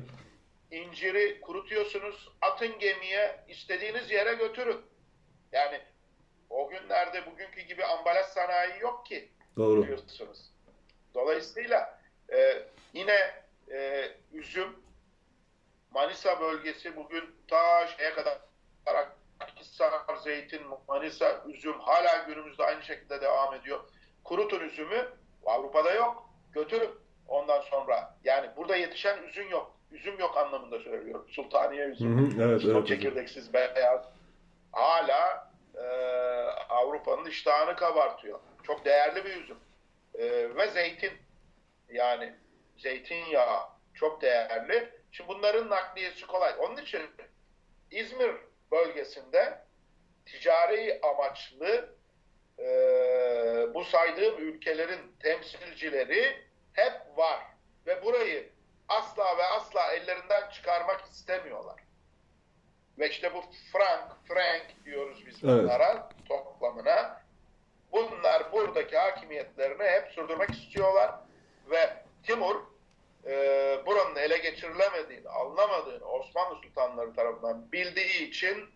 [0.71, 4.81] İnciri kurutuyorsunuz, atın gemiye, istediğiniz yere götürün.
[5.51, 5.81] Yani
[6.49, 9.83] o günlerde bugünkü gibi ambalaj sanayi yok ki Doğru.
[9.83, 10.51] biliyorsunuz.
[11.19, 11.99] Dolayısıyla
[12.33, 12.63] e,
[12.93, 13.31] yine
[13.71, 14.75] e, üzüm
[15.91, 18.37] Manisa bölgesi bugün ta şeye kadar
[19.39, 19.91] Akhisar,
[20.23, 23.79] zeytin, Manisa, üzüm hala günümüzde aynı şekilde devam ediyor.
[24.23, 25.07] Kurutun üzümü
[25.45, 26.29] Avrupa'da yok.
[26.53, 26.89] Götürün
[27.27, 28.15] ondan sonra.
[28.23, 29.75] Yani burada yetişen üzüm yok.
[29.91, 31.27] Üzüm yok anlamında söylüyorum.
[31.29, 32.39] Sultaniye Hı üzüm.
[32.39, 32.87] hı, evet evet.
[32.87, 34.05] çekirdeksiz beyaz
[34.71, 35.83] hala e,
[36.69, 38.39] Avrupa'nın iştahını kabartıyor.
[38.63, 39.57] Çok değerli bir üzüm.
[40.15, 41.13] E, ve zeytin
[41.89, 42.33] yani
[42.77, 44.89] zeytinyağı çok değerli.
[45.11, 46.53] Şimdi bunların nakliyesi kolay.
[46.59, 47.01] Onun için
[47.91, 48.31] İzmir
[48.71, 49.59] bölgesinde
[50.25, 51.95] ticari amaçlı
[52.59, 52.65] e,
[53.73, 56.43] bu saydığım ülkelerin temsilcileri
[56.73, 57.39] hep var.
[57.87, 58.49] Ve burayı
[58.87, 61.83] asla ve asla ellerinden çıkarmak istemiyorlar.
[62.99, 65.63] Ve işte bu frank, frank diyoruz biz Evet.
[65.63, 67.18] bunlara toplamına.
[67.91, 71.11] Bunlar buradaki hakimiyetlerini hep sürdürmek istiyorlar.
[71.71, 72.55] Ve Timur
[73.25, 73.31] e,
[73.85, 78.69] buranın ele geçirilemediğini, alınamadığını Osmanlı sultanları tarafından bildiği için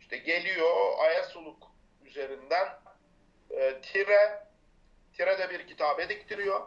[0.00, 1.62] işte geliyor Ayasuluk
[2.04, 2.68] üzerinden
[3.50, 4.46] e, Tire,
[5.16, 6.60] Tire'de bir kitabe diktiriyor.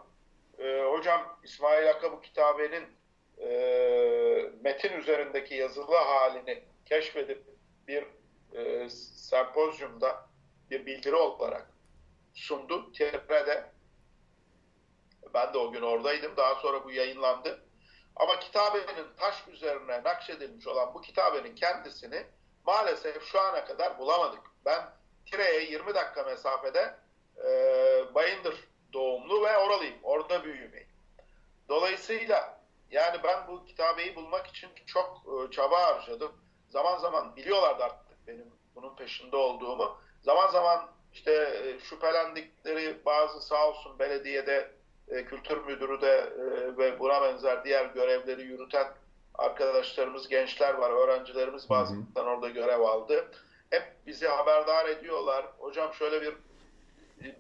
[0.60, 2.86] E, hocam İsmail bu kitabenin
[3.38, 3.50] e,
[4.62, 7.44] metin üzerindeki yazılı halini keşfedip
[7.88, 8.06] bir
[8.54, 10.30] e, sempozyumda
[10.72, 11.69] bir bildiri olarak
[12.40, 12.92] sundu.
[12.92, 13.72] Tire'de
[15.34, 16.38] ben de o gün oradaydım.
[16.38, 17.66] Daha sonra bu yayınlandı.
[18.16, 22.26] Ama kitabenin taş üzerine nakşedilmiş olan bu kitabenin kendisini
[22.66, 24.42] maalesef şu ana kadar bulamadık.
[24.66, 24.90] Ben
[25.26, 26.96] Tire'ye 20 dakika mesafede
[27.46, 27.50] e,
[28.16, 30.00] Bayındır doğumlu ve oralıyım.
[30.04, 30.90] Orada büyümeyim.
[31.70, 32.60] Dolayısıyla
[32.92, 36.32] yani ben bu kitabeyi bulmak için çok e, çaba harcadım.
[36.70, 39.98] Zaman zaman biliyorlardı artık benim bunun peşinde olduğumu.
[40.22, 44.72] Zaman zaman işte e, şüphelendikleri bazı sağ olsun belediyede
[45.08, 48.88] e, kültür müdürü de e, ve buna benzer diğer görevleri yürüten
[49.36, 53.32] arkadaşlarımız, gençler var, öğrencilerimiz bazen orada görev aldı.
[53.70, 55.46] Hep bizi haberdar ediyorlar.
[55.60, 56.34] Hocam şöyle bir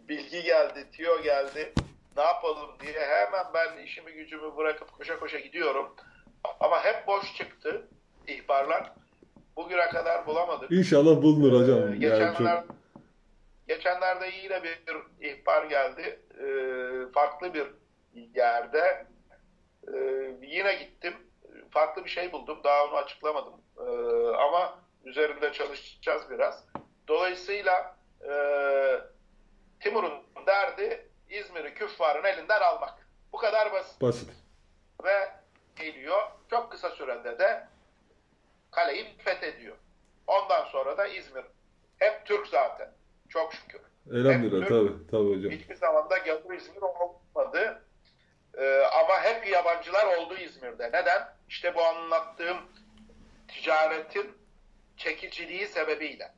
[0.09, 1.73] bilgi geldi, tiyo geldi.
[2.17, 5.95] Ne yapalım diye hemen ben işimi gücümü bırakıp koşa koşa gidiyorum.
[6.59, 7.87] Ama hep boş çıktı
[8.27, 8.91] ihbarlar.
[9.55, 10.71] Bugüne kadar bulamadık.
[10.71, 11.77] İnşallah bulunur hocam.
[11.79, 12.75] Ee, Yani geçenler, çok...
[13.69, 14.79] geçenlerde yine bir
[15.21, 16.19] ihbar geldi.
[16.33, 17.67] Ee, farklı bir
[18.35, 19.07] yerde.
[19.87, 19.97] Ee,
[20.41, 21.13] yine gittim.
[21.71, 22.59] Farklı bir şey buldum.
[22.63, 23.53] Daha onu açıklamadım.
[23.77, 23.81] Ee,
[24.35, 26.65] ama üzerinde çalışacağız biraz.
[27.07, 27.95] Dolayısıyla
[28.29, 28.31] e,
[29.79, 33.07] Timur'un derdi İzmir'i küffarın elinden almak.
[33.33, 34.01] Bu kadar basit.
[34.01, 34.29] Basit.
[35.03, 35.31] Ve
[35.75, 36.21] geliyor.
[36.49, 37.67] Çok kısa sürede de
[38.71, 39.75] kaleyi fethediyor.
[40.27, 41.45] Ondan sonra da İzmir
[41.97, 42.98] hep Türk zaten.
[43.29, 43.79] Çok şükür.
[44.13, 45.51] Elhamdülillah tabii, tabii hocam.
[45.51, 47.81] Hiçbir zaman da gavur İzmir olmadı.
[48.57, 50.87] Ee, ama hep yabancılar oldu İzmir'de.
[50.87, 51.21] Neden?
[51.49, 52.57] İşte bu anlattığım
[53.47, 54.25] ticaretin
[54.97, 56.31] çekiciliği sebebiyle.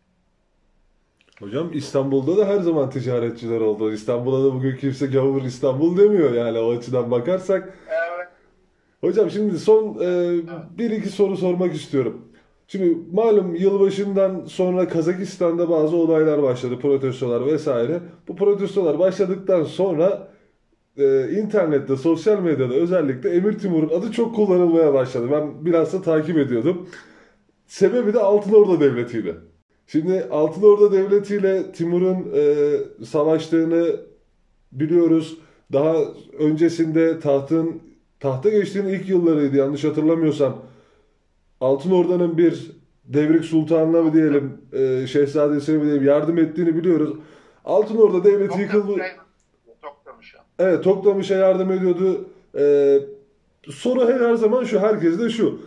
[1.39, 3.93] Hocam İstanbul'da da her zaman ticaretçiler oldu.
[3.93, 7.77] İstanbul'a da bugün kimse gavur İstanbul demiyor yani o açıdan bakarsak.
[7.87, 8.27] Evet.
[9.01, 10.39] Hocam şimdi son e,
[10.77, 12.30] bir iki soru sormak istiyorum.
[12.71, 17.99] Şimdi malum yılbaşından sonra Kazakistan'da bazı olaylar başladı, protestolar vesaire.
[18.27, 20.27] Bu protestolar başladıktan sonra
[20.97, 25.27] e, internette, sosyal medyada özellikle Emir Timur'un adı çok kullanılmaya başladı.
[25.31, 26.89] Ben bilhassa takip ediyordum.
[27.67, 29.35] Sebebi de Altınordu Devleti'ydi.
[29.87, 33.95] Şimdi Altınordu Devleti ile Timur'un e, savaştığını
[34.71, 35.37] biliyoruz.
[35.73, 35.95] Daha
[36.39, 37.81] öncesinde tahtın
[38.19, 40.70] tahta geçtiğinin ilk yıllarıydı yanlış hatırlamıyorsam.
[41.61, 42.71] Altınordu'nun bir
[43.05, 47.13] Devrik Sultan'la mı diyelim, e, şehzadesine mi diyelim yardım ettiğini biliyoruz.
[47.65, 48.95] Altınordu Devleti yıkıldı.
[49.81, 50.39] Toktamış'a.
[50.59, 52.25] Evet Toktamış'a yardım ediyordu.
[52.57, 52.99] Ee,
[53.69, 55.59] soru her, zaman şu herkes de şu.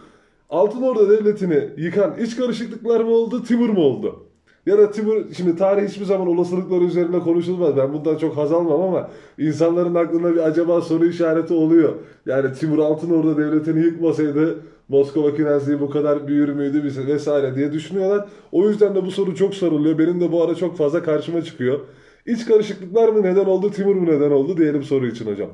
[0.51, 4.27] Altınordu Devleti'ni yıkan iç karışıklıklar mı oldu Timur mu oldu?
[4.67, 7.77] Ya da Timur şimdi tarih hiçbir zaman olasılıkları üzerine konuşulmaz.
[7.77, 11.95] Ben bundan çok haz almam ama insanların aklında bir acaba soru işareti oluyor.
[12.27, 14.59] Yani Timur Altınordu Devleti'ni yıkmasaydı
[14.89, 18.29] Moskova Kinezliği bu kadar büyür müydü vesaire diye düşünüyorlar.
[18.53, 19.99] O yüzden de bu soru çok soruluyor.
[19.99, 21.81] Benim de bu ara çok fazla karşıma çıkıyor.
[22.27, 25.51] İç karışıklıklar mı neden oldu, Timur mu neden oldu diyelim soru için hocam.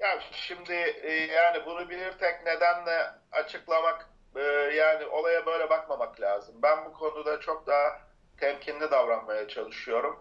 [0.00, 2.98] Ya şimdi e, yani bunu bilir tek nedenle
[3.32, 4.40] açıklamak e,
[4.76, 6.54] yani olaya böyle bakmamak lazım.
[6.62, 8.00] Ben bu konuda çok daha
[8.40, 10.16] temkinli davranmaya çalışıyorum.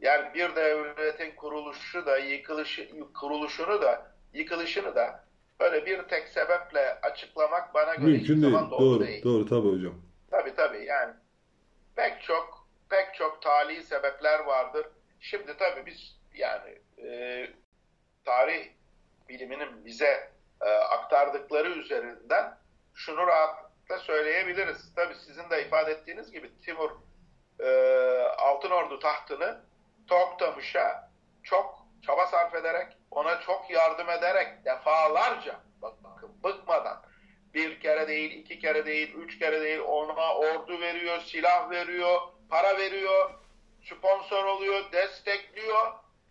[0.00, 5.24] Yani bir devletin kuruluşu da yıkılışı kuruluşunu da yıkılışını da
[5.60, 8.52] böyle bir tek sebeple açıklamak bana göre Mümkün değil.
[8.52, 9.24] zaman doğru, Doğru, değil.
[9.24, 9.94] doğru tabii hocam.
[10.30, 11.14] Tabii tabii yani
[11.96, 14.86] pek çok pek çok tali sebepler vardır.
[15.20, 17.46] Şimdi tabii biz yani e,
[18.24, 18.68] tarih
[19.28, 20.30] biliminin bize
[20.60, 22.58] e, aktardıkları üzerinden
[22.94, 24.94] şunu rahatlıkla söyleyebiliriz.
[24.96, 26.90] Tabii sizin de ifade ettiğiniz gibi Timur
[27.60, 27.68] e,
[28.38, 29.60] Altınordu tahtını
[30.06, 31.10] Toktamış'a
[31.42, 36.96] çok çaba sarf ederek, ona çok yardım ederek defalarca bakın bıkmadan
[37.54, 42.78] bir kere değil, iki kere değil, üç kere değil ona ordu veriyor, silah veriyor, para
[42.78, 43.30] veriyor,
[43.82, 45.86] sponsor oluyor, destekliyor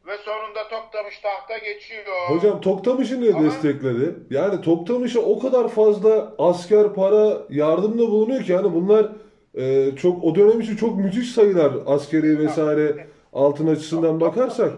[0.07, 2.29] ve sonunda Toktamış tahta geçiyor.
[2.29, 4.15] Hocam Toktamış'ı niye Ama- destekledi?
[4.29, 9.11] Yani Toktamış'a o kadar fazla asker, para, yardımda bulunuyor ki yani bunlar
[9.55, 14.71] e, çok o dönem için çok müthiş sayılar askeri vesaire altın açısından bakarsak.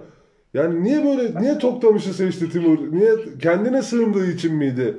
[0.54, 2.91] Yani niye böyle niye Toktamış'ı seçti Timur?
[2.91, 4.97] Niye kendine sığındığı için miydi?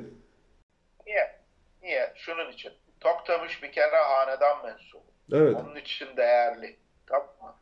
[1.05, 1.35] Niye?
[1.83, 2.13] Niye?
[2.15, 2.73] Şunun için.
[2.99, 5.03] Toktamış bir kere hanedan mensubu.
[5.33, 5.55] Evet.
[5.55, 6.75] Onun için değerli.
[7.07, 7.55] Tamam mı?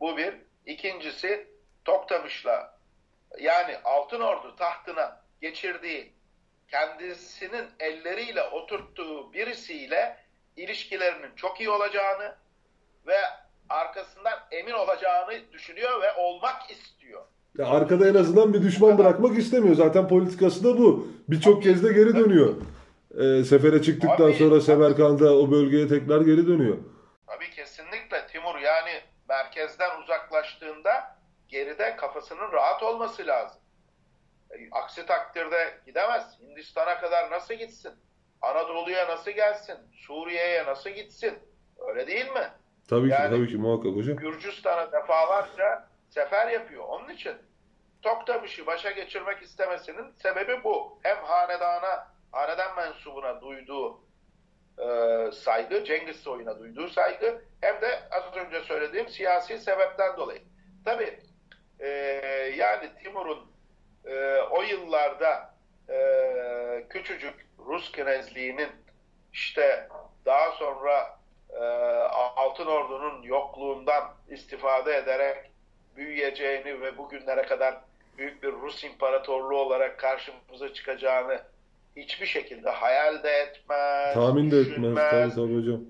[0.00, 0.34] Bu bir.
[0.66, 1.46] İkincisi
[1.84, 2.78] Toktamış'la
[3.38, 6.12] yani Altınordu tahtına geçirdiği
[6.68, 10.16] kendisinin elleriyle oturttuğu birisiyle
[10.56, 12.34] ilişkilerinin çok iyi olacağını
[13.06, 13.18] ve
[13.68, 17.22] arkasından emin olacağını düşünüyor ve olmak istiyor.
[17.58, 19.74] Ya arkada en azından bir düşman bırakmak istemiyor.
[19.74, 21.08] Zaten politikası da bu.
[21.28, 22.54] Birçok kez de geri dönüyor.
[23.20, 24.34] E, sefere çıktıktan Tabii.
[24.34, 26.76] sonra Semerkant'a o bölgeye tekrar geri dönüyor.
[27.26, 28.90] Tabii kesinlikle Timur yani
[29.28, 31.16] merkezden uzaklaştığında
[31.48, 33.60] geride kafasının rahat olması lazım.
[34.50, 36.38] E, Aksi takdirde gidemez.
[36.40, 37.92] Hindistan'a kadar nasıl gitsin?
[38.42, 39.76] Anadolu'ya nasıl gelsin?
[39.92, 41.38] Suriye'ye nasıl gitsin?
[41.88, 42.48] Öyle değil mi?
[42.88, 44.16] Tabii ki Yani- tabii ki muhakkak hocam.
[44.16, 46.84] Gürcistan'a defalarca sefer yapıyor.
[46.88, 47.32] Onun için
[48.02, 50.98] Toktamış'ı başa geçirmek istemesinin sebebi bu.
[51.02, 54.00] Hem hanedana, hanedan mensubuna duyduğu
[54.78, 54.86] e,
[55.32, 60.42] saygı, Cengiz soyuna duyduğu saygı hem de az önce söylediğim siyasi sebepten dolayı.
[60.84, 61.18] Tabi
[61.80, 61.88] e,
[62.56, 63.38] yani Timur'un
[64.04, 65.54] e, o yıllarda
[65.88, 65.96] e,
[66.90, 68.68] küçücük Rus knezliğinin
[69.32, 69.88] işte
[70.26, 71.18] daha sonra
[72.44, 75.36] Altın Ordu'nun yokluğundan istifade ederek
[75.96, 77.74] büyüyeceğini ve bugünlere kadar
[78.18, 81.40] büyük bir Rus imparatorluğu olarak karşımıza çıkacağını
[81.96, 85.10] hiçbir şekilde hayal de etmez, Tahmin de etmez.
[85.10, 85.80] Tabii tabii hocam.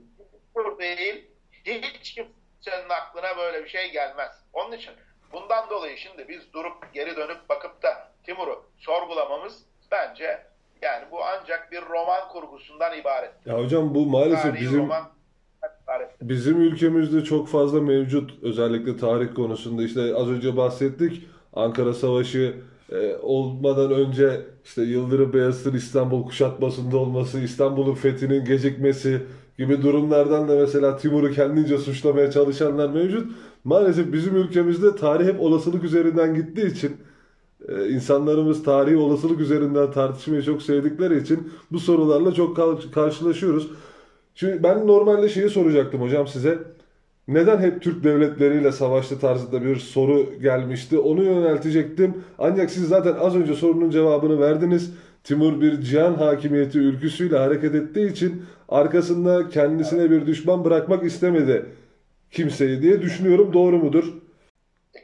[0.78, 1.24] Değil,
[1.64, 4.30] hiç kimsenin aklına böyle bir şey gelmez.
[4.52, 4.92] Onun için
[5.32, 10.42] bundan dolayı şimdi biz durup geri dönüp bakıp da Timur'u sorgulamamız bence
[10.82, 13.32] yani bu ancak bir roman kurgusundan ibaret.
[13.46, 15.14] Ya hocam bu maalesef Tarihi bizim roman
[16.22, 21.22] bizim ülkemizde çok fazla mevcut özellikle tarih konusunda işte az önce bahsettik
[21.52, 22.54] Ankara Savaşı
[22.92, 29.22] e, olmadan önce işte Yıldırım Beyazıt'ın İstanbul kuşatmasında olması, İstanbul'un fethinin gecikmesi
[29.58, 33.32] gibi durumlardan da mesela Timur'u kendince suçlamaya çalışanlar mevcut.
[33.64, 36.96] Maalesef bizim ülkemizde tarih hep olasılık üzerinden gittiği için
[37.68, 42.56] e, insanlarımız tarihi olasılık üzerinden tartışmayı çok sevdikleri için bu sorularla çok
[42.94, 43.70] karşılaşıyoruz.
[44.34, 46.58] Şimdi ben normalde şeyi soracaktım hocam size.
[47.28, 50.98] Neden hep Türk devletleriyle savaştı tarzında bir soru gelmişti.
[50.98, 52.24] Onu yöneltecektim.
[52.38, 54.94] Ancak siz zaten az önce sorunun cevabını verdiniz.
[55.24, 61.66] Timur bir cihan hakimiyeti ülküsüyle hareket ettiği için arkasında kendisine bir düşman bırakmak istemedi
[62.30, 63.52] kimseyi diye düşünüyorum.
[63.52, 64.04] Doğru mudur?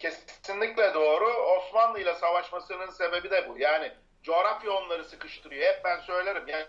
[0.01, 1.24] Kesinlikle doğru.
[1.59, 3.59] Osmanlı ile savaşmasının sebebi de bu.
[3.59, 5.62] Yani coğrafya onları sıkıştırıyor.
[5.62, 6.43] Hep ben söylerim.
[6.49, 6.64] Yani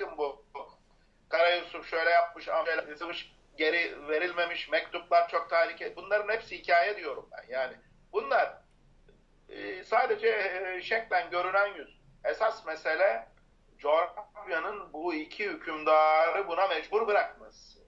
[0.00, 0.44] bırakın bu
[1.28, 5.96] Kara Yusuf şöyle yapmış, şöyle yazılmış, geri verilmemiş, mektuplar çok tehlikeli.
[5.96, 7.54] Bunların hepsi hikaye diyorum ben.
[7.54, 7.74] Yani
[8.12, 8.54] bunlar
[9.48, 12.00] e, sadece e, şeklen görünen yüz.
[12.24, 13.28] Esas mesele
[13.78, 17.78] coğrafyanın bu iki hükümdarı buna mecbur bırakması.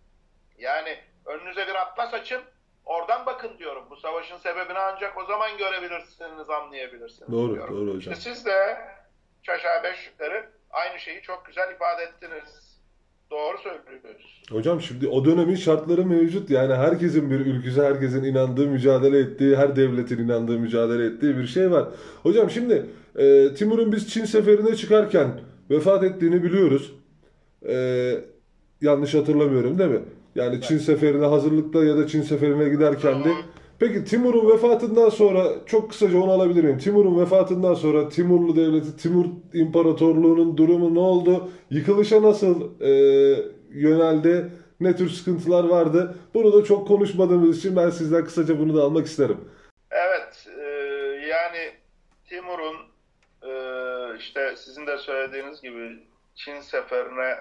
[0.59, 2.43] Yani önünüze bir atlas açın,
[2.85, 3.87] oradan bakın diyorum.
[3.91, 7.77] Bu savaşın sebebini ancak o zaman görebilirsiniz, anlayabilirsiniz Doğru, diyorum.
[7.77, 8.13] doğru hocam.
[8.13, 8.79] İşte siz de
[9.83, 12.67] beş yukarı aynı şeyi çok güzel ifade ettiniz.
[13.31, 14.43] Doğru söylüyorsunuz.
[14.51, 16.51] Hocam şimdi o dönemin şartları mevcut.
[16.51, 21.71] Yani herkesin bir ülküsü, herkesin inandığı, mücadele ettiği, her devletin inandığı, mücadele ettiği bir şey
[21.71, 21.89] var.
[22.23, 26.93] Hocam şimdi e, Timur'un biz Çin seferine çıkarken vefat ettiğini biliyoruz.
[27.69, 27.75] E,
[28.81, 30.03] yanlış hatırlamıyorum değil mi?
[30.35, 33.33] Yani Çin seferine hazırlıkta ya da Çin seferine giderken de
[33.81, 36.79] Peki Timur'un vefatından sonra çok kısaca onu alabilir miyim?
[36.79, 41.51] Timur'un vefatından sonra Timurlu Devleti, Timur İmparatorluğu'nun durumu ne oldu?
[41.71, 42.91] Yıkılışa nasıl e,
[43.71, 44.53] yöneldi?
[44.81, 46.15] Ne tür sıkıntılar vardı?
[46.35, 49.39] Bunu da çok konuşmadığımız için ben sizden kısaca bunu da almak isterim.
[49.91, 50.69] Evet, e,
[51.27, 51.73] yani
[52.29, 52.77] Timur'un
[53.43, 53.53] e,
[54.19, 55.99] işte sizin de söylediğiniz gibi
[56.35, 57.35] Çin seferine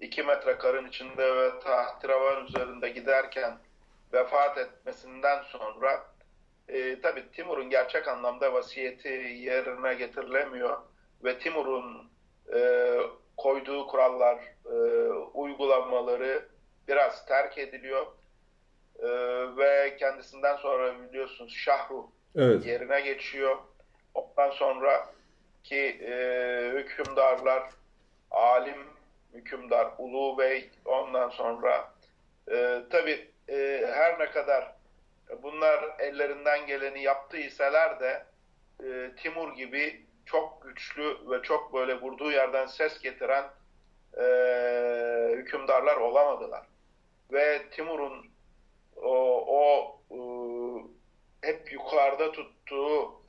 [0.00, 3.58] iki metre karın içinde ve tahtravan üzerinde giderken
[4.12, 6.04] vefat etmesinden sonra
[6.68, 10.78] e, tabi Timur'un gerçek anlamda vasiyeti yerine getirilemiyor
[11.24, 12.10] ve Timur'un
[12.54, 12.60] e,
[13.36, 14.74] koyduğu kurallar, e,
[15.34, 16.48] uygulamaları
[16.88, 18.06] biraz terk ediliyor
[18.98, 19.08] e,
[19.56, 22.66] ve kendisinden sonra biliyorsunuz Şahru evet.
[22.66, 23.56] yerine geçiyor.
[24.14, 25.08] Ondan sonra
[25.64, 27.62] ki e, hükümdarlar,
[28.30, 28.86] alim
[29.34, 31.92] hükümdar Ulu Bey ondan sonra
[32.50, 34.72] e, tabi e, her ne kadar
[35.42, 38.26] bunlar ellerinden geleni yaptıysalar da
[38.84, 43.44] e, Timur gibi çok güçlü ve çok böyle vurduğu yerden ses getiren
[44.18, 44.24] e,
[45.36, 46.66] hükümdarlar olamadılar.
[47.32, 48.26] Ve Timur'un
[48.96, 50.18] o, o e,
[51.48, 53.22] hep yukarıda tuttuğu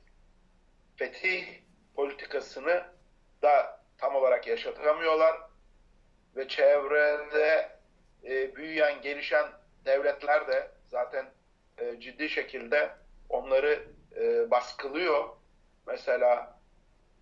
[0.96, 1.46] fetih
[1.94, 2.84] politikasını
[3.42, 5.36] da tam olarak yaşatamıyorlar
[6.36, 7.68] ve çevrede
[8.24, 9.46] e, büyüyen, gelişen
[9.84, 11.26] devletler de zaten
[11.78, 12.90] e, ciddi şekilde
[13.28, 13.84] onları
[14.16, 15.28] e, baskılıyor.
[15.86, 16.60] Mesela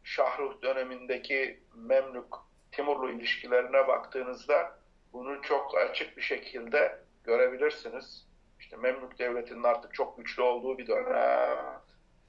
[0.05, 2.35] Şahruh dönemindeki Memlük
[2.73, 4.79] Timurlu ilişkilerine baktığınızda
[5.13, 8.27] bunu çok açık bir şekilde görebilirsiniz.
[8.61, 11.81] İşte Memlük Devleti'nin artık çok güçlü olduğu bir dönem.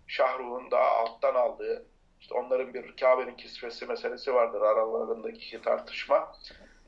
[0.08, 1.86] Şahruh'un daha alttan aldığı,
[2.20, 6.32] işte onların bir Kabe'nin kisvesi meselesi vardır aralarındaki tartışma.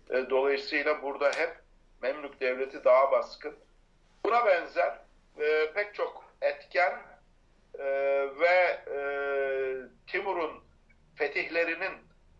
[0.09, 1.59] E, dolayısıyla burada hep
[2.01, 3.55] Memlük Devleti daha baskın.
[4.25, 4.99] Buna benzer
[5.39, 7.01] e, pek çok etken
[7.79, 7.85] e,
[8.39, 8.99] ve e,
[10.07, 10.63] Timur'un
[11.15, 11.93] fetihlerinin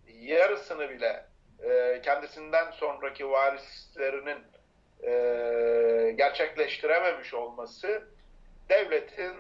[0.08, 1.26] yarısını bile
[1.64, 4.44] e, kendisinden sonraki varislerinin
[5.04, 8.08] e, gerçekleştirememiş olması
[8.70, 9.36] devletin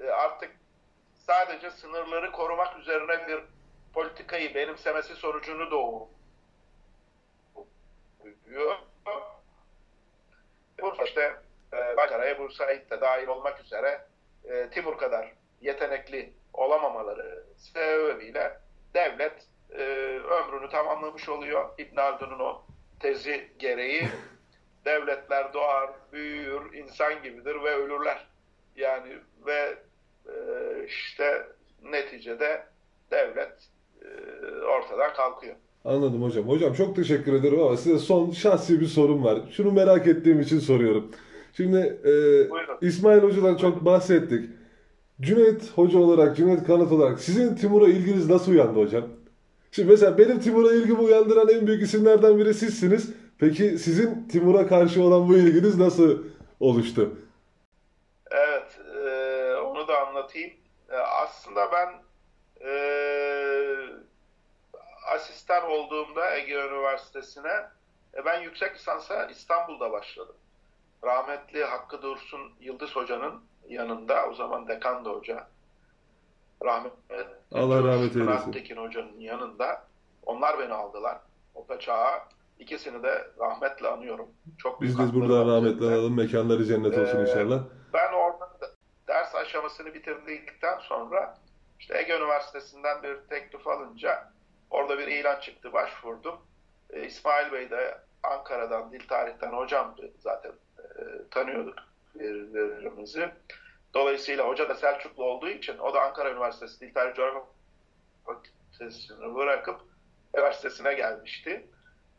[0.00, 0.50] e, artık
[1.26, 3.40] sadece sınırları korumak üzerine bir
[3.94, 6.08] politikayı benimsemesi sonucunu doğuruyor.
[10.82, 11.36] Bursa işte
[11.72, 14.00] e, Ankara'ya Bursa de dahil olmak üzere
[14.44, 18.58] e, Timur kadar yetenekli olamamaları sebebiyle
[18.94, 19.82] devlet e,
[20.18, 21.70] ömrünü tamamlamış oluyor.
[21.78, 22.62] İbn Haldun'un o
[23.00, 24.08] tezi gereği
[24.84, 28.26] devletler doğar, büyür, insan gibidir ve ölürler.
[28.76, 29.78] Yani ve
[30.26, 30.34] e,
[30.86, 31.46] işte
[31.82, 32.66] neticede
[33.10, 33.68] devlet
[34.02, 34.06] e,
[34.64, 35.56] ortadan kalkıyor.
[35.84, 36.48] Anladım hocam.
[36.48, 39.38] Hocam çok teşekkür ederim ama size son şahsi bir sorum var.
[39.50, 41.10] Şunu merak ettiğim için soruyorum.
[41.56, 42.10] Şimdi e,
[42.50, 42.78] Buyurun.
[42.80, 44.50] İsmail Hoca'dan çok bahsettik.
[45.20, 49.04] Cüneyt Hoca olarak, Cüneyt Kanat olarak sizin Timur'a ilginiz nasıl uyandı hocam?
[49.72, 53.10] Şimdi mesela benim Timur'a ilgimi uyandıran en büyük isimlerden biri sizsiniz.
[53.38, 56.18] Peki sizin Timur'a karşı olan bu ilginiz nasıl
[56.60, 57.12] oluştu?
[58.30, 60.50] Evet, e, onu da anlatayım.
[60.90, 61.88] E, aslında ben
[62.68, 62.72] e,
[65.22, 67.66] asistan olduğumda Ege Üniversitesi'ne
[68.14, 70.36] e, ben yüksek lisansa İstanbul'da başladım.
[71.04, 75.46] Rahmetli Hakkı Dursun Yıldız Hoca'nın yanında, o zaman dekan da hoca.
[76.64, 78.52] Rahmetli Allah rahmet eylesin.
[78.52, 79.84] Tekin Hoca'nın yanında.
[80.26, 81.18] Onlar beni aldılar.
[81.54, 82.28] Orta çağa.
[82.58, 84.28] İkisini de rahmetle anıyorum.
[84.58, 85.86] Çok Biz de buradan üzerinde.
[85.86, 86.16] analım.
[86.16, 87.60] Mekanları cennet olsun Ee, inşallah.
[87.92, 88.70] Ben orada da-
[89.08, 91.34] ders aşamasını bitirdikten sonra
[91.80, 94.32] işte Ege Üniversitesi'nden bir teklif alınca
[94.70, 96.40] orada bir ilan çıktı, başvurdum.
[96.90, 100.84] Ee, İsmail Bey de Ankara'dan, dil tarihten hocamdı zaten e,
[101.30, 101.78] tanıyorduk
[102.14, 103.30] birbirimizi.
[103.94, 107.42] Dolayısıyla hoca da Selçuklu olduğu için o da Ankara Üniversitesi Dil Tarih Coğrafya
[108.26, 109.80] Fakültesini bırakıp
[110.34, 111.66] üniversitesine gelmişti.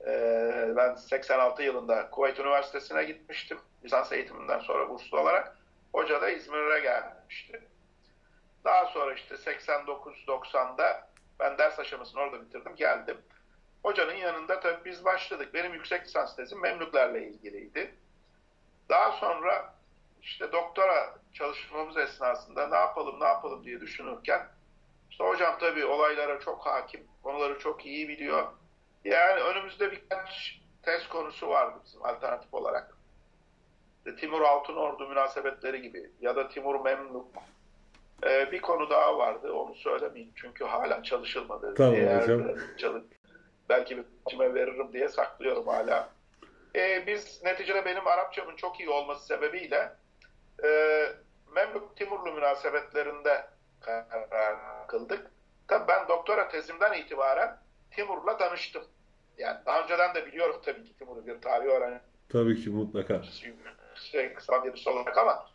[0.08, 3.58] Ee, ben 86 yılında Kuveyt Üniversitesi'ne gitmiştim.
[3.84, 5.58] Lisans eğitiminden sonra burslu olarak.
[5.94, 7.62] Hoca da İzmir'e gelmişti.
[8.64, 11.09] Daha sonra işte 89-90'da
[11.40, 13.18] ben ders aşamasını orada bitirdim, geldim.
[13.84, 15.54] Hocanın yanında tabii biz başladık.
[15.54, 17.96] Benim yüksek lisans tezim Memlüklerle ilgiliydi.
[18.90, 19.74] Daha sonra
[20.22, 24.48] işte doktora çalışmamız esnasında ne yapalım ne yapalım diye düşünürken
[25.10, 28.48] işte hocam tabii olaylara çok hakim, konuları çok iyi biliyor.
[29.04, 33.00] Yani önümüzde birkaç test konusu vardı bizim alternatif olarak.
[34.20, 37.28] Timur Altınordu münasebetleri gibi ya da Timur Memluk.
[38.24, 41.74] Ee, bir konu daha vardı, onu söylemeyeyim çünkü hala çalışılmadı.
[41.76, 42.44] Tamam Eğer hocam.
[42.78, 43.06] çalı-
[43.70, 46.10] belki bir kime veririm diye saklıyorum hala.
[46.76, 49.92] Ee, biz neticede benim Arapçamın çok iyi olması sebebiyle
[50.64, 50.70] e,
[51.56, 53.46] Memlük Timurlu münasebetlerinde
[53.82, 55.32] karar kıldık.
[55.68, 57.58] Tabii ben doktora tezimden itibaren
[57.92, 58.84] Timur'la tanıştım.
[59.38, 63.22] Yani daha önceden de biliyorum tabii ki Timur'u bir tarih öğrencisi Tabii ki mutlaka.
[63.96, 65.46] şey, kısa birisi olarak ama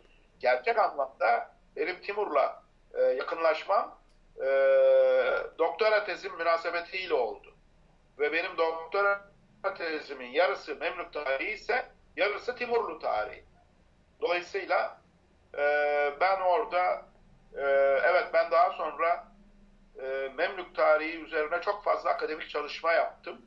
[0.41, 2.62] gerçek anlamda benim Timur'la
[2.95, 3.99] e, yakınlaşmam
[4.41, 4.47] e,
[5.59, 7.55] doktora tezim münasebetiyle oldu.
[8.18, 9.25] Ve benim doktora
[9.79, 13.45] tezimin yarısı Memlük tarihi ise yarısı Timurlu tarihi.
[14.20, 15.01] Dolayısıyla
[15.59, 15.62] e,
[16.20, 17.03] ben orada
[17.55, 17.62] e,
[18.05, 19.29] evet ben daha sonra
[20.03, 23.43] e, Memlük tarihi üzerine çok fazla akademik çalışma yaptım.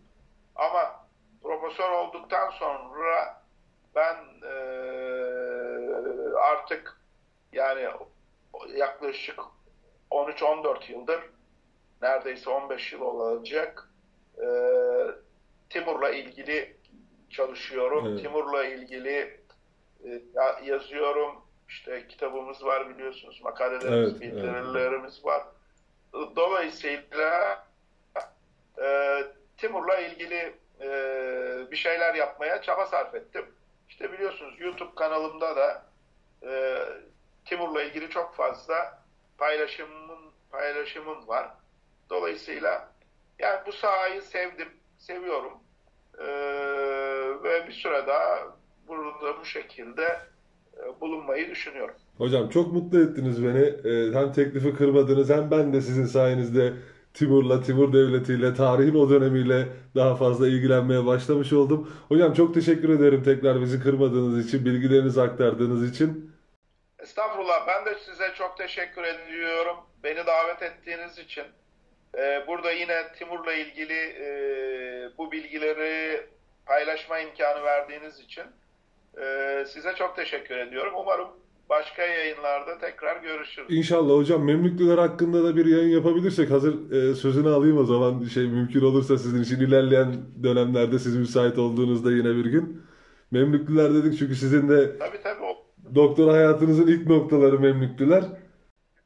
[0.55, 1.07] Ama
[1.43, 3.41] profesör olduktan sonra
[3.95, 4.53] ben e,
[6.37, 6.97] artık
[7.51, 7.89] yani
[8.75, 9.39] yaklaşık
[10.11, 11.19] 13-14 yıldır
[12.01, 13.89] neredeyse 15 yıl olacak
[14.37, 14.45] e,
[15.69, 16.77] Timur'la ilgili
[17.29, 18.07] çalışıyorum.
[18.07, 18.21] Evet.
[18.21, 19.39] Timur'la ilgili
[20.05, 21.41] e, ya- yazıyorum.
[21.69, 23.41] İşte kitabımız var biliyorsunuz.
[23.43, 24.33] Makalelerimiz, Evet, evet.
[24.33, 25.43] bildirilerimiz var.
[26.35, 27.65] Dolayısıyla
[28.81, 29.17] e,
[29.57, 30.89] Timur'la ilgili e,
[31.71, 33.45] bir şeyler yapmaya çaba sarf ettim.
[33.89, 35.85] İşte biliyorsunuz YouTube kanalımda da
[36.43, 36.77] e,
[37.49, 39.03] Timur'la ilgili çok fazla
[39.37, 40.19] paylaşımım
[40.51, 41.49] paylaşımım var.
[42.09, 42.89] Dolayısıyla
[43.39, 45.53] yani bu sahayı sevdim, seviyorum.
[46.19, 46.27] E,
[47.43, 50.19] ve bir süre daha burada bu şekilde
[50.77, 51.95] e, bulunmayı düşünüyorum.
[52.17, 53.63] Hocam çok mutlu ettiniz beni.
[53.63, 56.73] Ee, hem teklifi kırmadınız hem ben de sizin sayenizde
[57.13, 61.89] Timur'la, Timur Devleti'yle, tarihin o dönemiyle daha fazla ilgilenmeye başlamış oldum.
[62.07, 66.26] Hocam çok teşekkür ederim tekrar bizi kırmadığınız için, bilgilerinizi aktardığınız için.
[67.07, 67.67] Estağfurullah.
[67.67, 69.77] Ben de size çok teşekkür ediyorum.
[70.03, 71.43] Beni davet ettiğiniz için.
[72.17, 74.29] Ee, burada yine Timur'la ilgili e,
[75.17, 76.21] bu bilgileri
[76.65, 78.43] paylaşma imkanı verdiğiniz için
[79.21, 80.93] e, size çok teşekkür ediyorum.
[80.97, 81.27] Umarım
[81.69, 83.67] başka yayınlarda tekrar görüşürüz.
[83.77, 88.43] İnşallah hocam Memlüklüler hakkında da bir yayın yapabilirsek hazır e, sözünü alayım o zaman şey
[88.47, 92.83] mümkün olursa sizin için ilerleyen dönemlerde siz müsait olduğunuzda yine bir gün.
[93.31, 95.56] Memlüklüler dedik çünkü sizin de Tabii tabii
[95.97, 98.23] doktor hayatınızın ilk noktaları Memlüklüler.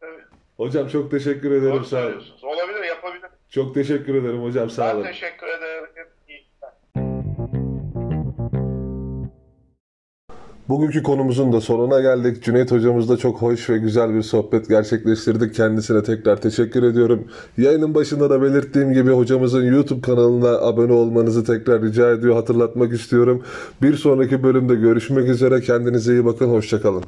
[0.01, 0.23] Evet.
[0.57, 1.73] Hocam çok teşekkür ederim.
[1.73, 2.23] Doğru sağ olun.
[2.41, 3.29] Olabilir, yapabilir.
[3.49, 4.69] Çok teşekkür ederim hocam.
[4.69, 5.03] Sağ olun.
[5.03, 5.85] Ben teşekkür ederim.
[10.69, 12.43] Bugünkü konumuzun da sonuna geldik.
[12.43, 15.55] Cüneyt hocamızla çok hoş ve güzel bir sohbet gerçekleştirdik.
[15.55, 17.23] Kendisine tekrar teşekkür ediyorum.
[17.57, 23.43] Yayının başında da belirttiğim gibi hocamızın YouTube kanalına abone olmanızı tekrar rica ediyor, hatırlatmak istiyorum.
[23.81, 25.61] Bir sonraki bölümde görüşmek üzere.
[25.61, 26.49] Kendinize iyi bakın.
[26.49, 27.03] Hoşçakalın.